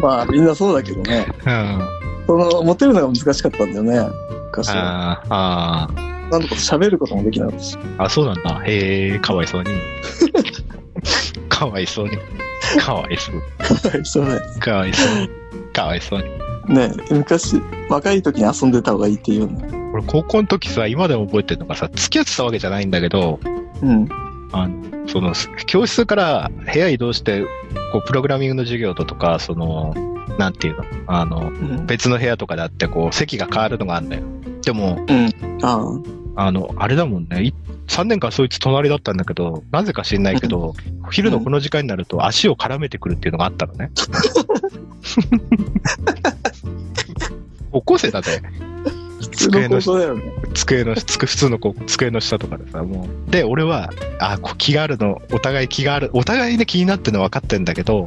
[0.00, 1.26] まあ、みんなそうだけどね。
[1.46, 1.80] うん。
[2.26, 4.00] その、モテるのが難しかったんだよね。
[4.46, 5.22] 昔は。
[5.28, 7.76] あーあなんとか喋ることもできなかったし。
[7.76, 8.62] ー、あ、そうなんだ。
[8.64, 9.70] へえ、かわいそうに。
[11.50, 12.16] かわいそうに。
[12.80, 13.36] かわいそう。
[13.36, 14.40] はい、そうね。
[14.58, 15.30] かわいそうに。
[15.72, 16.22] かわいそう
[16.68, 16.74] に。
[16.74, 19.81] ね昔、若い時に遊んでた方がいいって言うの。
[19.92, 23.40] 俺、高校の時さ、今でも覚えてるのがさ、付き合ってたわけじゃないんだけど、
[23.82, 24.08] うん。
[24.52, 25.34] あの、その、
[25.66, 27.44] 教室から部屋移動して、
[27.92, 29.94] こう、プログラミングの授業だとか、その、
[30.38, 31.86] なんていうのあの、うん。
[31.86, 34.22] 別の部屋とかであって、こう、席が変わるのがあるんだよ。
[34.64, 35.04] でも、
[35.62, 36.00] あ
[36.36, 37.42] あの、あれだもんね。
[37.42, 37.54] い
[37.88, 40.74] 3年間そいつ隣だったんだけど、なぜか知んないけど、
[41.10, 43.90] 昼のこの時間になると足を絡めてくるっていうのがあったのね。
[47.70, 48.40] 高校生だぜ。
[49.32, 50.32] あ、普通の高校だよね。
[50.54, 53.30] 机の、普通のこう机の下とかでさ、もう。
[53.30, 58.06] で、俺は、あ、気があるの、お互い気がある、お互いで気になってるの分かってんだけど、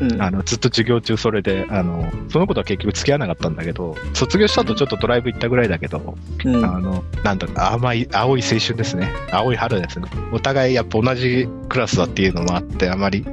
[0.00, 0.22] うん。
[0.22, 6.64] あの、ずっと授業中それで、あの、そのことは結局付き合わなかったんだけど、卒業した後ちょっとドライブ行ったぐらいだけど、うん。
[6.64, 9.10] あの、なんだろう、甘い、青い青春ですね。
[9.32, 10.08] 青い春ですね。
[10.32, 13.24] お互いやっぱ同じクラスだっていうのもあって、あまり、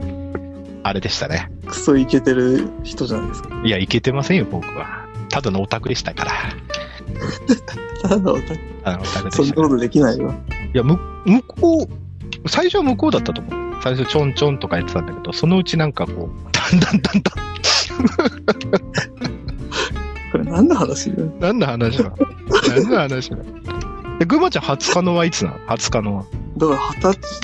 [0.84, 1.50] あれでしたね。
[1.65, 3.62] クソイケてる人じゃないですか。
[3.63, 5.06] いや、いけてませんよ、僕は。
[5.30, 6.32] ただのオタクでしたから。
[8.01, 8.56] ただ、のオタクで
[9.06, 9.32] した。
[9.32, 10.34] そんなことできないよ。
[10.73, 11.88] いや、む、向こ
[12.43, 13.65] う、最初は向こうだったと思う。
[13.82, 17.32] 最初ちょんちょんとか言ってたんだけど、そのうちなんかこう、だんだんだんだ
[20.32, 21.28] これ何の話だよ。
[21.28, 22.12] ん、何の話だ？
[22.67, 23.38] 何の話だ？
[24.19, 25.60] で、ぐまちゃん初日のはいつなの？
[25.67, 26.25] 初日のは。
[26.58, 27.41] だから二十歳、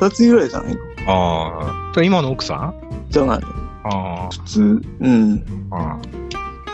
[0.00, 0.80] 二十歳ぐらいじゃないの？
[1.06, 2.02] ああ。
[2.02, 2.74] 今の奥さん？
[3.10, 3.40] じゃない
[3.84, 4.82] あ普通。
[5.00, 5.44] うん。
[5.70, 5.76] あ。
[5.76, 5.98] あ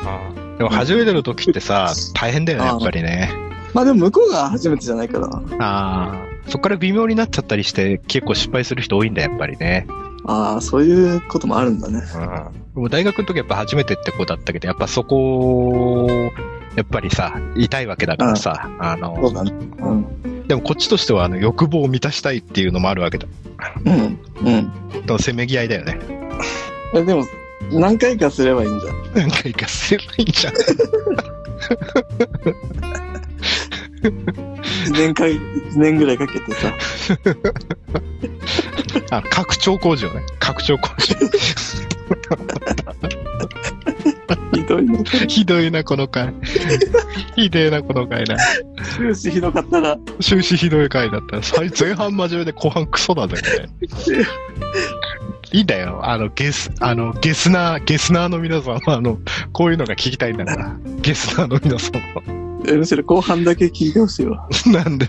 [0.04, 0.39] あ。
[0.60, 3.32] でも初めての時ってさ、大変だよね、やっぱりね。
[3.72, 5.42] まあでも向こうが初めてじゃないからな。
[5.58, 6.50] ああ。
[6.50, 9.86] そっから微妙になっちゃったりして、結構失敗する人多いんだ、やっぱりね。
[10.26, 12.02] ああ、そういうこともあるんだね。
[12.74, 12.82] うん。
[12.82, 16.30] もう大学の時やっぱ初めてって子だったけど、やっぱそこ、
[16.76, 19.52] やっぱりさ、痛いわけだからさ、あそうの、だね。
[19.78, 20.46] うん。
[20.46, 23.26] でもこっちとしてはあの欲望を満たしたいっていうのもあるわけだ。
[23.86, 24.18] うん。
[24.44, 24.72] うん。
[25.06, 25.98] のせめぎ合いだよね。
[26.92, 27.24] えでも、
[27.72, 28.94] 何回かすればいいんじゃん。
[29.14, 30.54] 何回かすればいいじゃん。
[34.86, 35.40] 一年か、一
[35.76, 36.74] 年ぐらいかけてさ。
[39.16, 40.22] あ、拡張工場ね。
[40.38, 40.96] 拡張工場。
[44.52, 45.04] ひどいね。
[45.28, 46.34] ひどいな、この回。
[47.36, 48.36] ひでえな、この回な。
[48.96, 51.42] 終始ひどかったら、終始ひどい回だった。
[51.42, 53.68] 最前半真面目で後半クソだぜ、これ。
[55.52, 56.00] いいんだよ。
[56.02, 59.18] あの、ゲス、あの、ゲスナー、ゲスナーの皆さんは、あの、
[59.52, 60.76] こういうのが聞きたいんだから。
[61.00, 62.22] ゲスナーの皆さんは。
[62.68, 64.48] えむしろ後半だけ聞いてほしいわ。
[64.66, 65.06] なんで、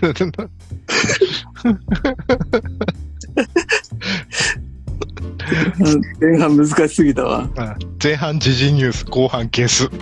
[6.20, 7.48] 前半難しすぎたわ。
[7.56, 9.96] あ前半時事ニュース、後半ゲスって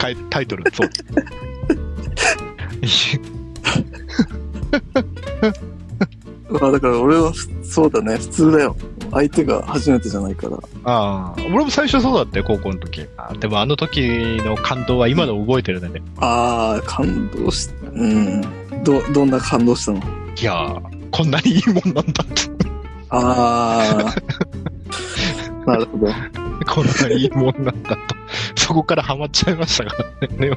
[0.00, 0.90] 書いてタイトル、そう。
[6.60, 8.76] まあだから俺はふそうだね、普通だよ。
[9.12, 10.56] 相手が初めてじゃないから。
[10.84, 13.06] ああ、俺も最初そうだったよ、高校の時。
[13.16, 14.00] あでもあの時
[14.44, 16.00] の感動は今でも覚えてるね。
[16.18, 18.40] ああ、感動し、うん。
[18.84, 19.98] ど、どんな感動したの？
[19.98, 22.14] いやー、こんなにいいもんなんだって。
[23.10, 24.14] ああ。
[25.66, 26.06] なるほど。
[26.72, 27.98] こんなにいいもんなんだと。
[28.56, 30.48] そこからハマっちゃいましたからね。
[30.48, 30.52] い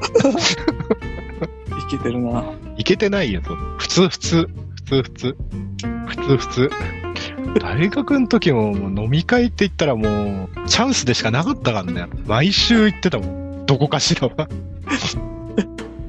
[1.90, 2.44] け てるな。
[2.76, 4.48] いけてないよ、と普通、普通。
[4.76, 5.36] 普通、普通。
[6.06, 6.70] 普通、普通。
[7.60, 12.06] 大学の時ももう飲み会って言ったらもう、チャンスでしかなかったからね。
[12.26, 13.66] 毎週行ってたもん。
[13.66, 14.48] どこかしらは。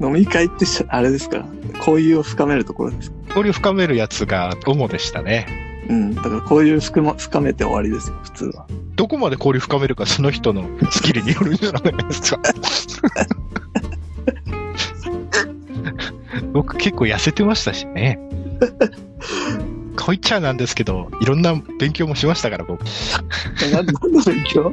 [0.00, 1.46] 飲み会ってしあれですか？
[1.78, 3.16] 交友を深めるところですか？
[3.28, 5.46] 交流深めるやつが主でしたね。
[5.88, 6.14] うん。
[6.14, 8.66] だから交友深,、ま、深めて終わりですよ、普通は。
[8.96, 12.40] どこまで交流深めるかその人のスキルによるんじゃないですか。
[16.52, 18.18] 僕結構痩せてましたしね。
[20.06, 22.84] こう言っちゃなんですけど、いろんな勉強もしましたから、僕。
[23.72, 24.72] 何の勉強？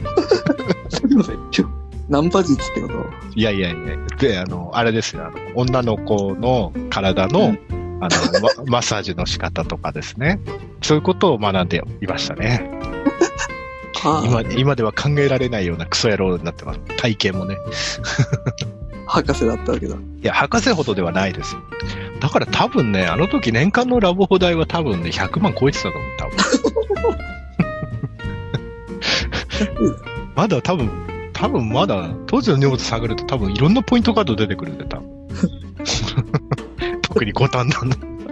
[1.01, 1.67] 何の勉強？
[2.07, 2.93] ナンパ術ってこと？
[3.33, 3.97] いやいやいや。
[4.19, 5.25] で、あの、あれですよ。
[5.25, 10.39] あの女の子の体の、うんあの、マ マッサージの仕方とかですね。
[10.83, 12.69] そういうことを学んでいましたね。
[14.05, 16.79] あ今、今では考えられないようなクソ野郎になってます。
[16.97, 17.57] 体型もね。
[19.07, 19.95] 博士だったわけだ。
[19.95, 21.61] いや、博士ほどではないですよ。
[22.23, 26.27] だから多分ね、あの時年間のラブホ代は多分ね、100万超えてたと思う、多
[29.75, 29.97] 分。
[30.33, 30.89] まだ多分、
[31.33, 35.09] 多分まだ、当時の荷物探ると多分いろんなポイントカード出てくるんで、多分。
[37.03, 37.91] 特に五反田の。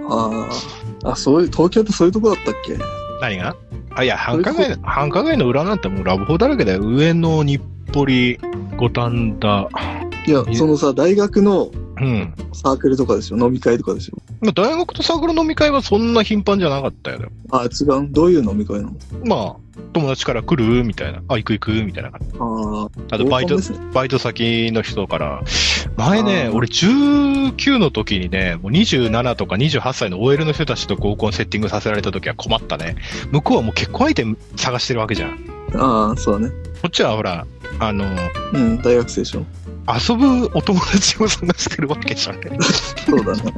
[0.09, 0.47] あ
[1.03, 1.11] あ。
[1.11, 2.77] あ、そういう、東京ってそういうとこだったっけ？
[3.19, 3.53] 何が？
[3.95, 6.79] あ、いや、繁華街、繁華街の裏なんてもうラブホだらけだよ。
[6.81, 8.39] 上野、日暮里、
[8.77, 9.67] 五反田。
[10.25, 12.33] いや、そのさ、大学のうん。
[12.53, 13.39] サークルとかですよ。
[13.39, 14.17] 飲み会とかですよ。
[14.41, 17.19] まあ大学とサークル飲み会はそんな頻繁じゃなかったよ。
[17.19, 18.07] でもあ、違う？
[18.09, 18.93] どういう飲み会なの？
[19.25, 21.21] まあ、友達から来るみたいな。
[21.27, 22.27] あ、行く行くみたいな感じ。
[22.39, 23.15] ああ。
[23.15, 25.43] あと、バイトねバイト先の人から、
[25.97, 32.95] 前ね、俺19の時にね、もう27とか28歳の OL の人たちと合コンセッティングさせられた時は困ったね。
[33.31, 34.25] 向こうはもう結婚相手
[34.55, 35.60] 探してるわけじゃん。
[35.75, 36.53] ああ、そうだね。
[36.81, 37.45] こっちはほら、
[37.79, 38.05] あの、
[38.53, 39.45] うん、大学生でしょ。
[39.87, 42.39] 遊ぶお友達を探してるわけじゃん。
[43.05, 43.53] そうだね。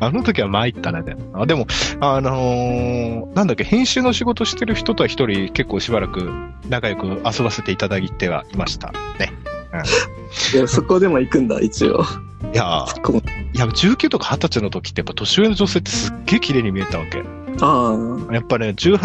[0.00, 1.02] あの時は参ったね。
[1.02, 1.66] でもあでも、
[2.00, 6.30] あのーなんだっけ、編集の仕事してる人とは一人結構しばらく
[6.68, 9.32] 仲良く遊ばせていただいてはいましたね。
[9.72, 10.58] うん。
[10.58, 12.04] いや、そこでも行くんだ、一応。
[12.56, 12.86] いや
[13.54, 17.22] いや、19とか20歳の時ってやっぱ年上の女性ってすっげえ綺麗に見えたわけ。
[17.60, 17.94] あ
[18.30, 18.34] あ。
[18.34, 18.98] やっぱね、18、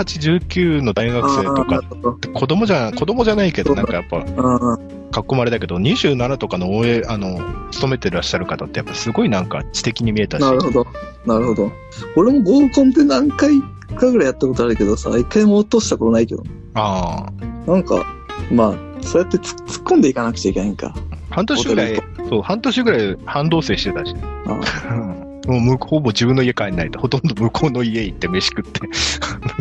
[0.50, 1.80] 19の大学生とか。
[1.80, 4.78] って子供じゃ、子供じゃないけど、なんかやっぱ、あ
[5.12, 7.40] かっこまれだけど、27とかの OA、あの、
[7.72, 10.44] 勤めてらっしゃる方ってやっぱすごいなんか知的に見えたあ、し。
[10.44, 10.88] なるほど。
[11.26, 11.72] なるほど。
[12.16, 13.62] 俺も合コンって何回
[13.96, 16.44] かぐらいやったことあるけどさ、一回も落としたことないけど。
[16.74, 17.26] あ
[17.68, 17.70] あ。
[17.70, 18.06] なんか、
[18.50, 20.94] まあ、そうやってつ突っ込んでいかなくちゃいけないんか。
[21.32, 24.16] 半年ぐらい、そう、半年ぐらい半同棲してたし。
[24.48, 28.82] あ もう向こうほぼ自分の家帰んないと、ほとんど向こうの家行って飯食って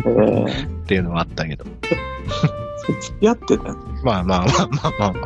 [0.05, 1.65] えー、っていうのはあったけど。
[3.01, 5.19] 付き合ってたよまあまあまあまあまあま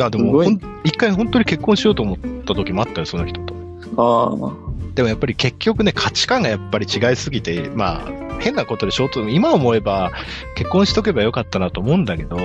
[0.00, 0.04] あ。
[0.06, 0.42] あでも、
[0.84, 3.54] 一回本当に結婚しようと思った時もあったよ、その人と。
[3.96, 4.30] あ
[4.94, 10.12] でもやっぱり結局ね、価値観がやっぱり違いすぎて、まあ、変なことでショート、今思えば
[10.56, 12.40] 結婚しとけばよかったなと思うんだけど、あ。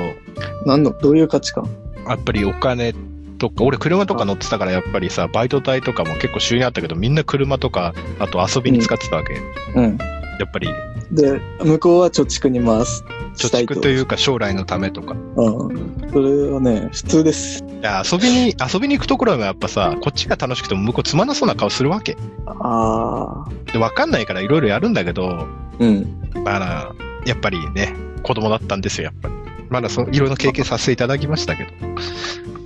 [0.65, 1.69] なんの、どういう価値観？
[2.09, 2.93] やっぱりお金
[3.37, 9.41] とか、俺車とか乗ってたからやっぱりさ、バイト代とかも結構収入あったけど、みんな車とか、あと遊びに使ってたわけ。
[9.75, 9.97] うん。
[9.97, 10.69] やっぱり、
[11.11, 13.03] で、向こうは貯蓄に回す。
[13.35, 15.15] 貯蓄というか将来のためとか。
[15.35, 16.09] うん。
[16.11, 17.63] それはね、普通です。
[17.63, 22.17] いや、遊びに、遊びに行くところがやっぱさ、こっちが楽しくても向こうつまんなそうな顔するわけ。
[22.45, 23.71] ああ。
[23.71, 25.47] で、わかんないからいろいろやるんだけど、
[25.79, 26.07] うん。
[26.43, 26.95] まあ、
[27.25, 27.93] やっぱりね、
[28.23, 29.38] 子供だったんですよ、やっぱり。
[29.69, 31.69] まだそいろいろ経験させていただきましたけど。
[31.71, 31.77] や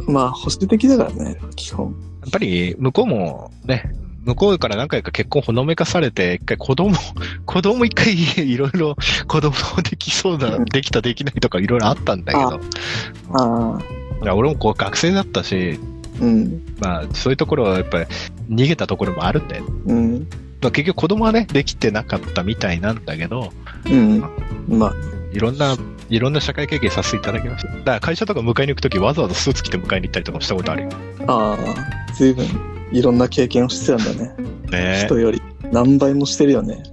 [0.07, 1.95] まあ、保守的だからね、基本。
[2.27, 3.93] っぱり向こうもね、
[4.25, 6.95] 向こうから何回か結婚ほのめかされて、一回子供、
[7.45, 8.95] 子供一回 いろいろ
[9.27, 12.59] 子供できそうな、できたできないとかいろいろあったんだけど、
[13.33, 14.33] ああ。
[14.33, 15.79] 俺もこう学生だったし、
[16.21, 16.61] うん。
[16.79, 18.05] まあそういうところはやっぱり
[18.49, 19.65] 逃げたところもあるんだよ。
[19.85, 20.27] うん。
[20.61, 23.51] まあ、結局子供はね、できてなかったみたいなんだけど、
[23.85, 24.23] うん。
[24.69, 24.93] まあ、
[25.33, 25.75] いろんな、
[26.13, 27.73] いろんな社会経験させていただきました。
[27.73, 30.89] だから会社とか迎えに行くときわざわざスーツ着て迎えに行ったりとかもしたことあるよ。
[31.25, 32.45] ああ、随分
[32.91, 34.35] いろんな経験をしてたんだね。
[34.69, 35.41] ね人より。
[35.71, 36.83] 何倍もしてるよね。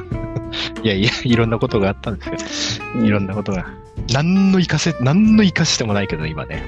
[0.84, 2.84] いやいや、いろんなことがあったんですよ。
[2.96, 3.64] うんいろんなことが。
[4.12, 6.62] 何の活かせ、何の活かしてもないけど、今ね。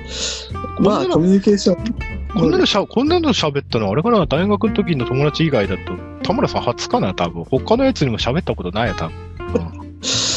[0.78, 1.85] まあ、コミュニケーション。
[2.33, 7.44] こんなのしゃ、こんなの喋ったの、あれかな、大学の時の友達以外だと、田村さん初かな、多分。
[7.44, 9.14] 他のやつにも喋ったことないよ、多分。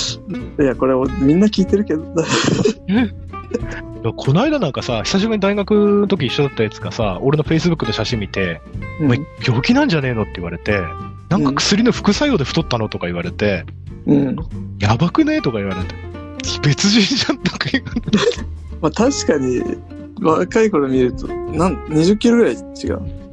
[0.59, 2.03] いや、これみんな聞いてるけど。
[4.13, 8.61] この間なんかさ、久しぶりに大学の時一緒だったやつがさ、俺の Facebook の写真見て、
[9.01, 10.79] お前病気なんじゃねえのって言われて、
[11.29, 13.65] なんか薬の副作用で太ったのとか言われて、
[14.05, 14.35] うん。
[14.79, 15.95] やばくねとか言われて、
[16.61, 18.17] 別人じゃんとか言われて、
[18.81, 19.61] まあ、確かに、
[20.21, 22.61] 若い頃見ると、なん、20キロぐらい違う。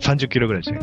[0.01, 0.79] 30キロぐらいじゃん。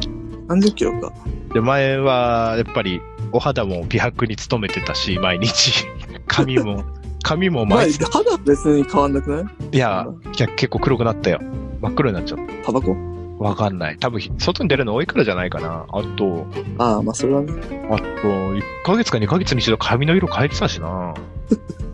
[0.48, 1.12] 30キロか。
[1.54, 5.86] で、前は、やっぱり、お肌も美白に努めてたし、毎日。
[6.30, 6.84] 髪も、
[7.24, 8.04] 髪もまあ、毎日。
[8.06, 9.76] 肌は別に変わんなくない？
[9.76, 11.40] いや、いや結構黒くなったよ。
[11.82, 12.96] 真っ黒になっちゃっタバコ？
[12.96, 13.44] た。
[13.44, 13.98] わかんない。
[13.98, 15.86] 多分、外に出るの多いからじゃないかな。
[15.90, 16.46] あと、
[16.78, 17.54] ああ、まあ、それはね。
[17.90, 21.14] あと、1ヶ月か2ヶ月に一度髪の色変えてたしな。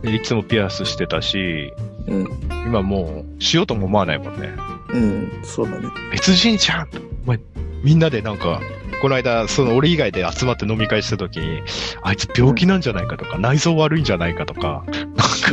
[0.02, 1.71] で いつもピアスしてたし、
[2.08, 2.28] うん。
[2.65, 4.54] 今もう、しようとも思わないもんね。
[4.91, 5.88] うん、そうだね。
[6.12, 6.88] 別人じゃん
[7.26, 7.39] お前、
[7.84, 8.60] みんなでなんか、
[9.01, 11.62] この間、その俺以外で集まって飲み会した時に、
[12.01, 14.86] あいつ病気なんじゃないかとか、内臓悪いんじゃないかとか、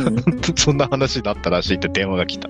[0.03, 0.23] なんか、
[0.55, 2.49] そんな話だったらしいって電話が来た。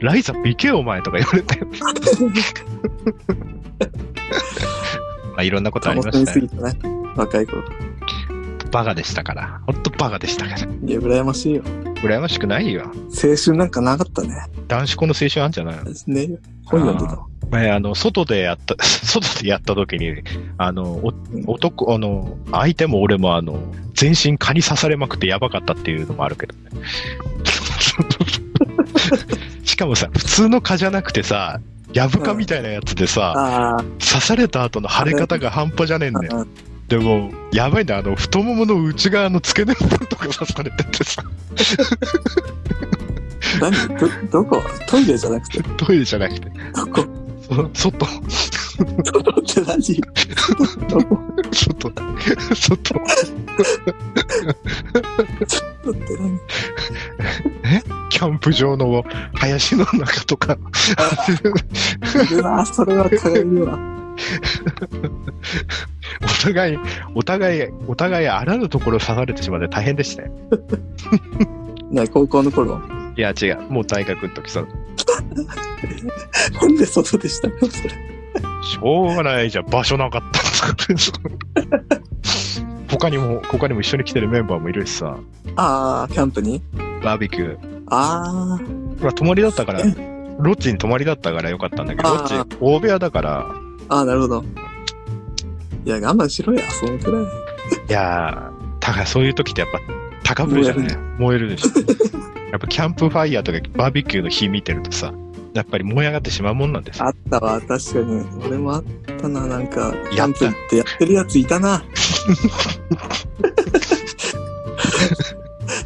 [0.00, 1.66] ライザ、ビケお前とか言われたよ。
[5.32, 6.40] まあ、いろんなことありましたね
[6.72, 6.78] ね。
[7.16, 7.62] 若い頃。
[8.70, 9.60] バカでしたから。
[9.66, 10.58] ほんとバカでしたから。
[10.58, 11.62] いや、羨ましいよ。
[12.02, 12.84] 羨ましくないよ。
[12.86, 12.92] 青
[13.36, 14.28] 春なんかなかったね。
[14.68, 15.90] 男子校の青春あんじゃないの？
[16.06, 16.28] ね
[16.64, 17.18] 本読んでた。
[17.50, 20.22] 前、あの、外でやった、 外でやった時に、
[20.56, 21.00] あの、
[21.46, 23.58] 男、あの、相手も俺もあの、
[23.94, 26.60] 全身蚊に刺されまくってやばかったっていうのもあるけどね。
[29.64, 31.60] しかもさ、普通の蚊じゃなくてさ、
[31.92, 36.46] ヤブ蚊みたいなやつでさ、あ刺された後の腫れ方が半端じゃねえんだよ。
[36.90, 41.22] あ、でも、やばいんだ、あの、太ももの内側の付け根部分とか刺されててさ、
[43.60, 43.72] 何？
[44.30, 44.62] ど、どこ？
[44.88, 47.06] トイレじゃなくて、トイレじゃなくて、どこ？
[47.74, 50.00] そ外、どこって何？
[50.88, 51.18] どこ？
[51.52, 51.92] 外、
[52.54, 52.94] 外、
[55.84, 56.40] どって何？
[58.10, 60.58] キャンプ場の林の中とか、い
[62.34, 63.78] るな、それは蚊がいるわ。
[66.40, 66.78] お互い、
[67.14, 70.32] お互い、お互いあらぬところ刺されてしまって大変でしたよ。
[71.90, 72.80] な、高校の頃？
[73.16, 73.60] いや、違う。
[73.68, 74.64] もう大学の時さ、
[76.60, 77.58] なんで外でしたの？
[77.60, 77.90] それ。
[78.62, 79.66] しょうがないじゃん。
[79.66, 81.30] 場所なかったんですから。
[82.88, 85.18] 他にも、他にも一緒に来てるメンバーもいるしさ、
[85.56, 86.62] ああ、キャンプに？
[87.02, 87.84] バーベキュー。
[87.88, 88.62] ああ、
[89.02, 89.80] まあ、泊まりだったから、
[90.38, 93.46] ロッジに泊まりだったからよかったんだけど、ロッジ、大部屋だから、
[93.88, 94.44] ああ、なるほど。
[95.84, 97.24] いや、我慢しろや、そのくらい。
[97.24, 97.26] い
[97.88, 99.80] やー、たかそういう時ってやっぱ、
[100.22, 101.70] 高ぶるじゃない燃えるでしょ。
[102.52, 105.12] やっぱキャンプファイヤーとかバーベキューの火見てるとさ、
[105.54, 107.06] やっぱり燃え上がってしまうもんなんですよ。
[107.06, 108.24] あったわ、確かに。
[108.44, 108.84] 俺もあっ
[109.20, 111.82] たな、なんか、キャンプ行ってやってるやついたな。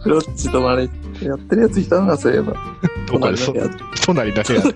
[0.04, 0.88] ロッチ泊まれ、
[1.22, 2.54] やってるやついたな、そういえば。
[3.06, 4.74] どこでそ隣の部屋隣の部屋で。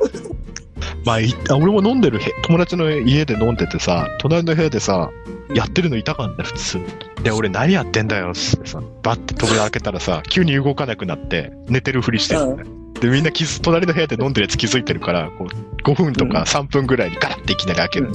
[1.09, 5.11] まあ、俺も飲んでるへ、友達の家で飲んでてさ、隣の部屋でさ、
[5.54, 6.80] やってるのいたからね、普通。
[7.22, 12.64] で、俺何やってんだよ、つってさ、バッて扉開けたらさ、急に動かなくなって、寝てるふりしてるのね。
[13.00, 15.48] で、みんな気づ、隣の部屋で飲んでるやつ気づいてるから、こう、
[15.82, 18.11] 5分とか3分ぐらいにガラッていきなり開ける。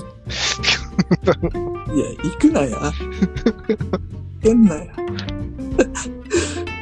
[1.95, 2.77] いや、行くなや。
[2.77, 2.93] 行
[4.43, 4.85] けんなや。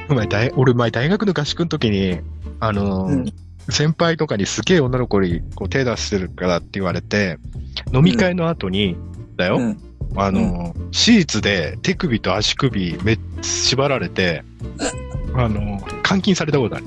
[0.10, 2.20] お前大俺前大学の合宿の時に、
[2.60, 3.34] あのーうん
[3.70, 7.38] 先輩とかにすげえ女の子にこう手出してるからって言われて、
[7.94, 8.98] 飲み会の後に、
[9.38, 9.78] だよ、うん
[10.16, 14.44] あの、シーツで手首と足首めっ縛られて、
[15.34, 16.86] あの、監禁されたことある。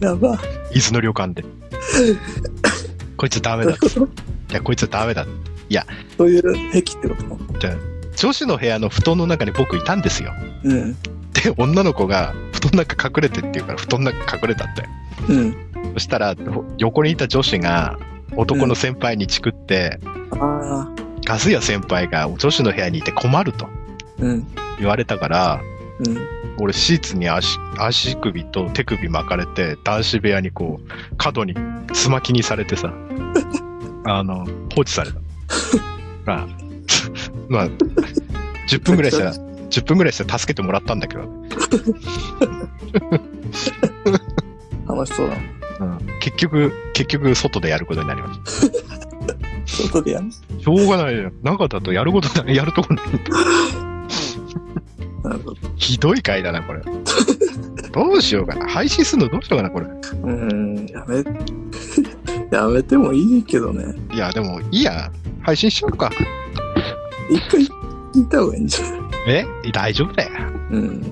[0.00, 0.38] やば。
[0.72, 1.44] 伊豆の旅館で。
[3.18, 3.72] こいつダメだ。
[3.72, 3.74] い
[4.52, 5.26] や、こいつダメだ。
[6.16, 7.68] そういう癖ってこと
[8.16, 10.32] 女子の部屋の布団の中に僕いたんですよ。
[10.64, 10.96] うん。
[11.42, 14.90] で、女の子が布団の中隠れてって言うから布団の中隠れたんだよ。
[15.28, 15.56] うん。
[15.94, 16.34] そしたら、
[16.78, 17.98] 横にいた女子が
[18.36, 19.98] 男の先輩にチクって、
[20.32, 20.88] ああ。
[21.24, 23.66] ガス屋先輩が女子の部屋にいて困ると
[24.18, 24.46] うん。
[24.78, 25.60] 言われたから、
[26.06, 26.36] うん。
[26.58, 31.54] 俺シーツに足足首と手首巻かれて男子部屋にこう角に
[31.92, 32.94] つまきにされてさ
[34.04, 35.18] あの放置された
[36.24, 36.46] まあ
[37.48, 37.68] まあ
[38.68, 39.34] 10分ぐらいしたら
[39.80, 41.22] 10分ぐらいしたら助けてもらったんだけど、
[44.88, 45.36] 楽しそうだ。
[45.78, 48.32] うん、結局結局外でやることになりま
[49.66, 50.26] し外でやる？
[50.56, 51.30] たしょうがないよ。
[51.42, 53.06] 中だとやることないやるとこない。
[55.22, 55.56] なるほど。
[55.76, 56.80] ひどい回だなこれ。
[57.92, 58.68] どうしようかな。
[58.68, 59.86] 配信するのどうしようかなこれ。
[59.86, 60.86] うん。
[60.86, 61.16] やめ、
[62.56, 63.94] やめてもいいけどね。
[64.12, 65.10] いやでもいいや。
[65.42, 66.10] 配信しようか。
[67.30, 67.60] 一回
[68.14, 69.00] 聞いた方がいいんじゃない？
[69.26, 69.44] え？
[69.72, 70.30] 大丈夫だよ
[70.70, 71.02] うん。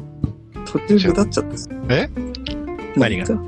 [0.66, 1.70] 途中で立っちゃってさ。
[1.88, 2.08] え？
[2.96, 3.24] 何が？
[3.26, 3.40] が？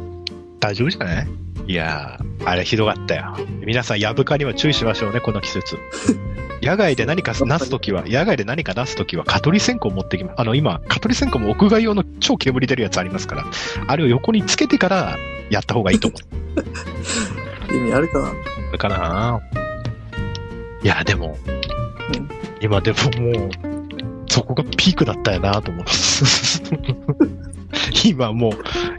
[0.60, 1.28] 大丈夫じゃない？
[1.68, 3.36] いやー、あれひどかったよ。
[3.64, 5.76] 皆さん、ヤブカには注意しましょうね、この季節。
[6.62, 10.40] 野外で何かなすときは、野外で何かなすときは、蚊取り線香を持ってきます。
[10.40, 13.44] あの、今、蚊取り線香も屋外用の超煙出るやつありますから、
[13.86, 15.16] あれを横につけてから
[15.50, 16.16] やった方がいいと思
[17.70, 17.74] う。
[17.76, 18.28] 意味あるかな？
[18.66, 19.40] それかな？
[20.82, 22.28] いや、でも、うん
[22.60, 23.50] 今でももう、
[24.28, 25.92] そこがピークだったよなと思って。
[28.08, 28.52] 今もう、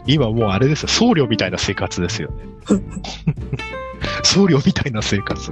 [0.05, 2.35] 今もうあれですよ、僧侶みたいな生活ですよね。
[4.23, 5.51] 僧侶みたいな生活。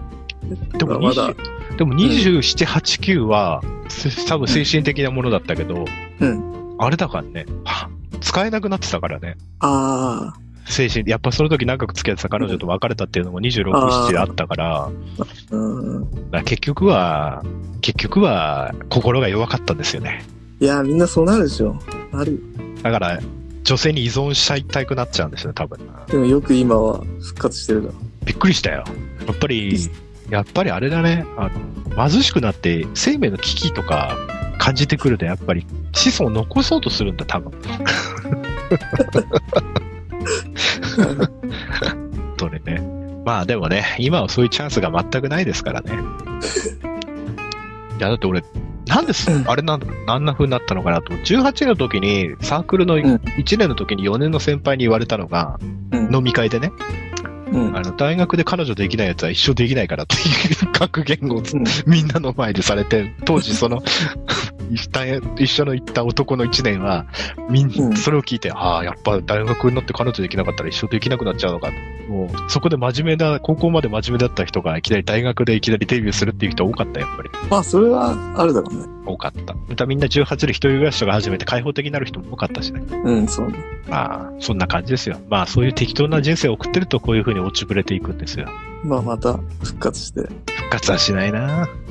[0.78, 5.86] でもまだ20、でも27、8、9は、せ多分精神的なものだったけど、
[6.20, 9.38] うんあれだからね、は使えなくなってたからね。
[9.60, 10.34] あ
[10.68, 14.92] 精神、やっぱその時長く付き合ってた彼女と別れたっていうのも26、あー7あったから、あ。
[15.52, 16.02] うん。
[16.02, 17.44] だから結局は、
[17.82, 20.24] 結局は心が弱かったんですよね。
[20.60, 21.76] いや、みんなそうなるでしょ。
[22.12, 22.42] なる。
[22.82, 23.20] だから、
[23.64, 25.80] 女性に依存しちゃいたくなっちゃうんですよ、多分。
[26.08, 27.94] でもよく今は復活してるだろ。
[28.26, 28.84] びっくりしたよ。
[29.28, 29.78] やっぱり、
[30.30, 31.50] やっぱりあれだね、あ
[31.96, 34.18] の、貧しくなって生命の危機とか
[34.58, 37.52] 感じてくると、やっぱり子孫を残そうとするんだ、多分。
[42.38, 42.82] とね。
[43.26, 45.94] まあでもね、今はそういうチャンスが全くないですからね。
[47.98, 48.44] いや、だって俺、
[48.88, 51.14] なんです、うんあれなんだ、あんな風になったのかなと。
[51.14, 55.60] 18の時に、サークルのん1年の時に4年の先輩に言われたのが、
[55.92, 56.16] うん。
[56.16, 56.72] 飲み会でね、
[57.52, 57.76] うん。
[57.76, 61.44] あの、大学で彼女できないやつは一生できないからっていう格言をうん
[61.88, 63.82] みんなの前でされて、当時その、
[64.72, 67.06] 一緒一緒の行った男の一年は、
[67.50, 72.12] みんうんそれを聞いて、ああ、やっぱ大学になって彼女できなかったら一生できなくなっちゃうのかと。
[72.12, 77.30] もう、そこで真面目な、高校まで真面目だった人がいきなり大学でいきなりデビューするっていう人多かった、やっぱり。
[77.50, 78.86] まあ、それはあるだろうね。
[79.06, 79.54] 多かった。
[79.54, 82.82] またみんな18で一人暮らしとか始めて開放的になる人も多かったしね。
[83.04, 83.56] うん、そうね。
[83.88, 85.20] まあ、そんな感じですよ。
[85.30, 88.48] まあ、そういう適当な人生を送ってるとこういう風に落ちぶれていくんですよ。
[88.84, 90.22] まあ、また復活して。
[90.22, 91.85] 復活はしないなも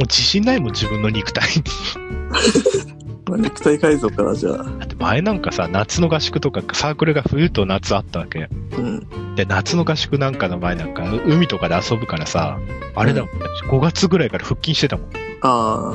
[0.00, 1.64] う自信ないもん、自分の肉体に。
[3.28, 8.48] まあ、肉体改造からじゃあ、だって前なんかさ、夏の合宿とかサークルが冬と夏あったわけ。
[8.76, 9.34] うん。
[9.36, 12.58] で、夏の合宿なんかの前なんか、う海とかで遊ぶからさ、
[12.94, 13.30] あれだもん、
[13.70, 15.10] 5月ぐらいから腹筋してたもん。
[15.42, 15.94] あ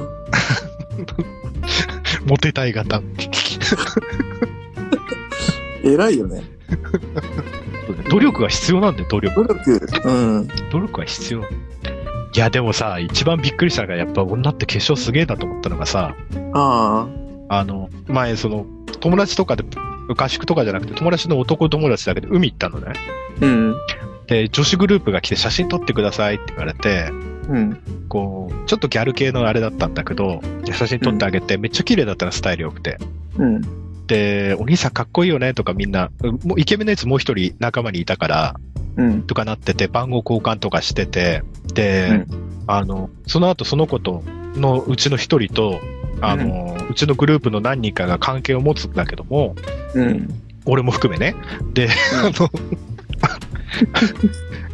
[2.26, 2.98] モテたい型。
[2.98, 3.02] あ、
[5.84, 6.44] 偉いよね。
[8.10, 9.36] 努力が必要なんだよ、努力。
[9.36, 9.80] 努力。
[10.06, 10.48] うん。
[10.72, 11.44] 努力は必要。
[12.36, 16.16] いや、でもさ、一番びっくりしたのが、やっぱ女って化粧すげえなと思ったのがさ、
[16.54, 17.08] あ
[17.48, 18.66] あの、前、その、
[19.00, 19.64] 友達とかで、
[20.18, 22.88] 合宿とかじゃなくて、友達の男友達だけで海行ったのね。
[23.42, 23.46] あ。
[23.46, 23.76] うん。
[24.28, 27.10] で、女子グループが来て写真撮ってくださいって言われて、
[27.48, 27.80] うん。
[28.10, 32.98] こう、ちょっとギャル系のあれだったんだけど、写真撮ってあげて、めっちゃ綺麗だったの、スタイル良くて。
[33.38, 33.62] うん。
[34.08, 38.56] で、お兄さんかっこいいよねとかみんな、うんもうイケメンのやつもう一人仲間にいたから、
[38.98, 39.24] うん。
[39.24, 41.44] とかなってて、番号交換とかしてて、
[41.74, 42.26] で、
[42.68, 44.24] あの、その後その子と、
[44.56, 45.80] のうちの一人と、
[46.22, 49.56] あの、うちのグループの何人かが関係を持つんだけども、
[49.94, 50.30] うん。
[50.66, 51.36] 俺も含めね。
[51.74, 52.50] で、あの、 化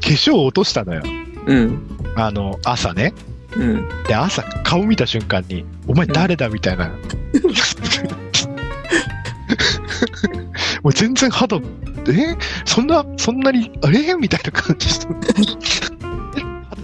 [0.02, 1.02] 粧を落としたのよ。
[1.48, 1.80] うん。
[2.16, 3.14] あの、朝ね。
[3.56, 3.89] うん。
[4.08, 6.92] で、朝顔見た瞬間に、お前誰だみたいな。
[10.84, 11.62] もう全然肌、え？
[12.66, 14.16] そんな、そんなに、え？
[14.16, 15.08] みたいな感じして。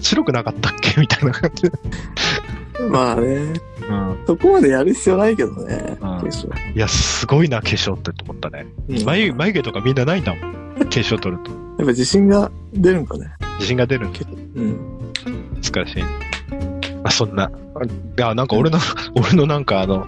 [0.08, 1.00] 白くなかったっけ？
[1.00, 1.72] みたいな感じで。
[2.90, 3.26] まあね、
[3.90, 4.18] うん。
[4.28, 6.30] そこまでやる必要ないけどね、うん。
[6.76, 8.68] いや、すごいな、化粧ってと思ったね。
[8.88, 10.54] うん眉眉毛とかみんなないんだもん。
[10.78, 11.52] 化粧取ると。
[11.52, 13.32] やっぱ自信が出るんかね。
[13.56, 14.20] 自信が出るんで
[14.56, 15.12] うん。
[15.56, 16.04] 難しい。
[17.04, 17.52] あ、そんな。
[18.18, 18.80] いや、なんか俺の、
[19.16, 20.08] 俺のなんかあの、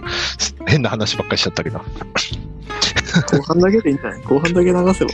[0.66, 1.78] 変な話ばっかりしちゃったけど。
[1.78, 4.22] 後半だけでいいんじゃない？
[4.22, 5.10] 後半だけ流せば。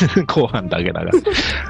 [0.26, 1.10] 後半だけだが。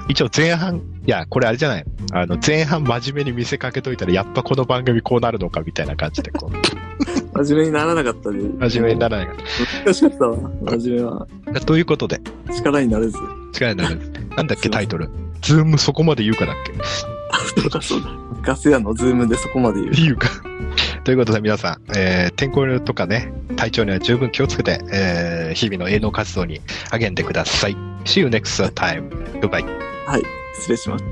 [0.09, 1.85] 一応前半、いや、これあれじゃない。
[2.13, 6.57] あの、前半真面目に見せかけといたら、やっぱこの番組こうなるのかみたいな感じで、こう、
[7.45, 8.39] 真面目にならなかったで。
[8.39, 9.35] 真面目にならないか
[9.85, 10.37] 難しかったわ。
[10.79, 11.27] 真面目は。
[11.47, 11.61] ら。
[11.61, 12.21] ということで、
[12.55, 13.19] 力になれず。
[13.61, 13.99] 違いない
[14.37, 15.09] なんだっけ、タイトル。
[15.41, 16.73] ズームそこまで言うかだっけ
[17.61, 18.09] そうだそうだ？
[18.43, 19.93] ガス屋のズームでそこまで言う。
[19.93, 20.29] 言うか。
[21.05, 26.61] ということで皆さん、えー天候とかね、体調には十分気をつけて、えー日々の営農活動に
[26.91, 27.77] 励んでください。
[28.05, 29.09] See you next time.
[29.41, 29.65] Goodbye.
[30.07, 30.23] はい、
[30.55, 31.05] 失礼します。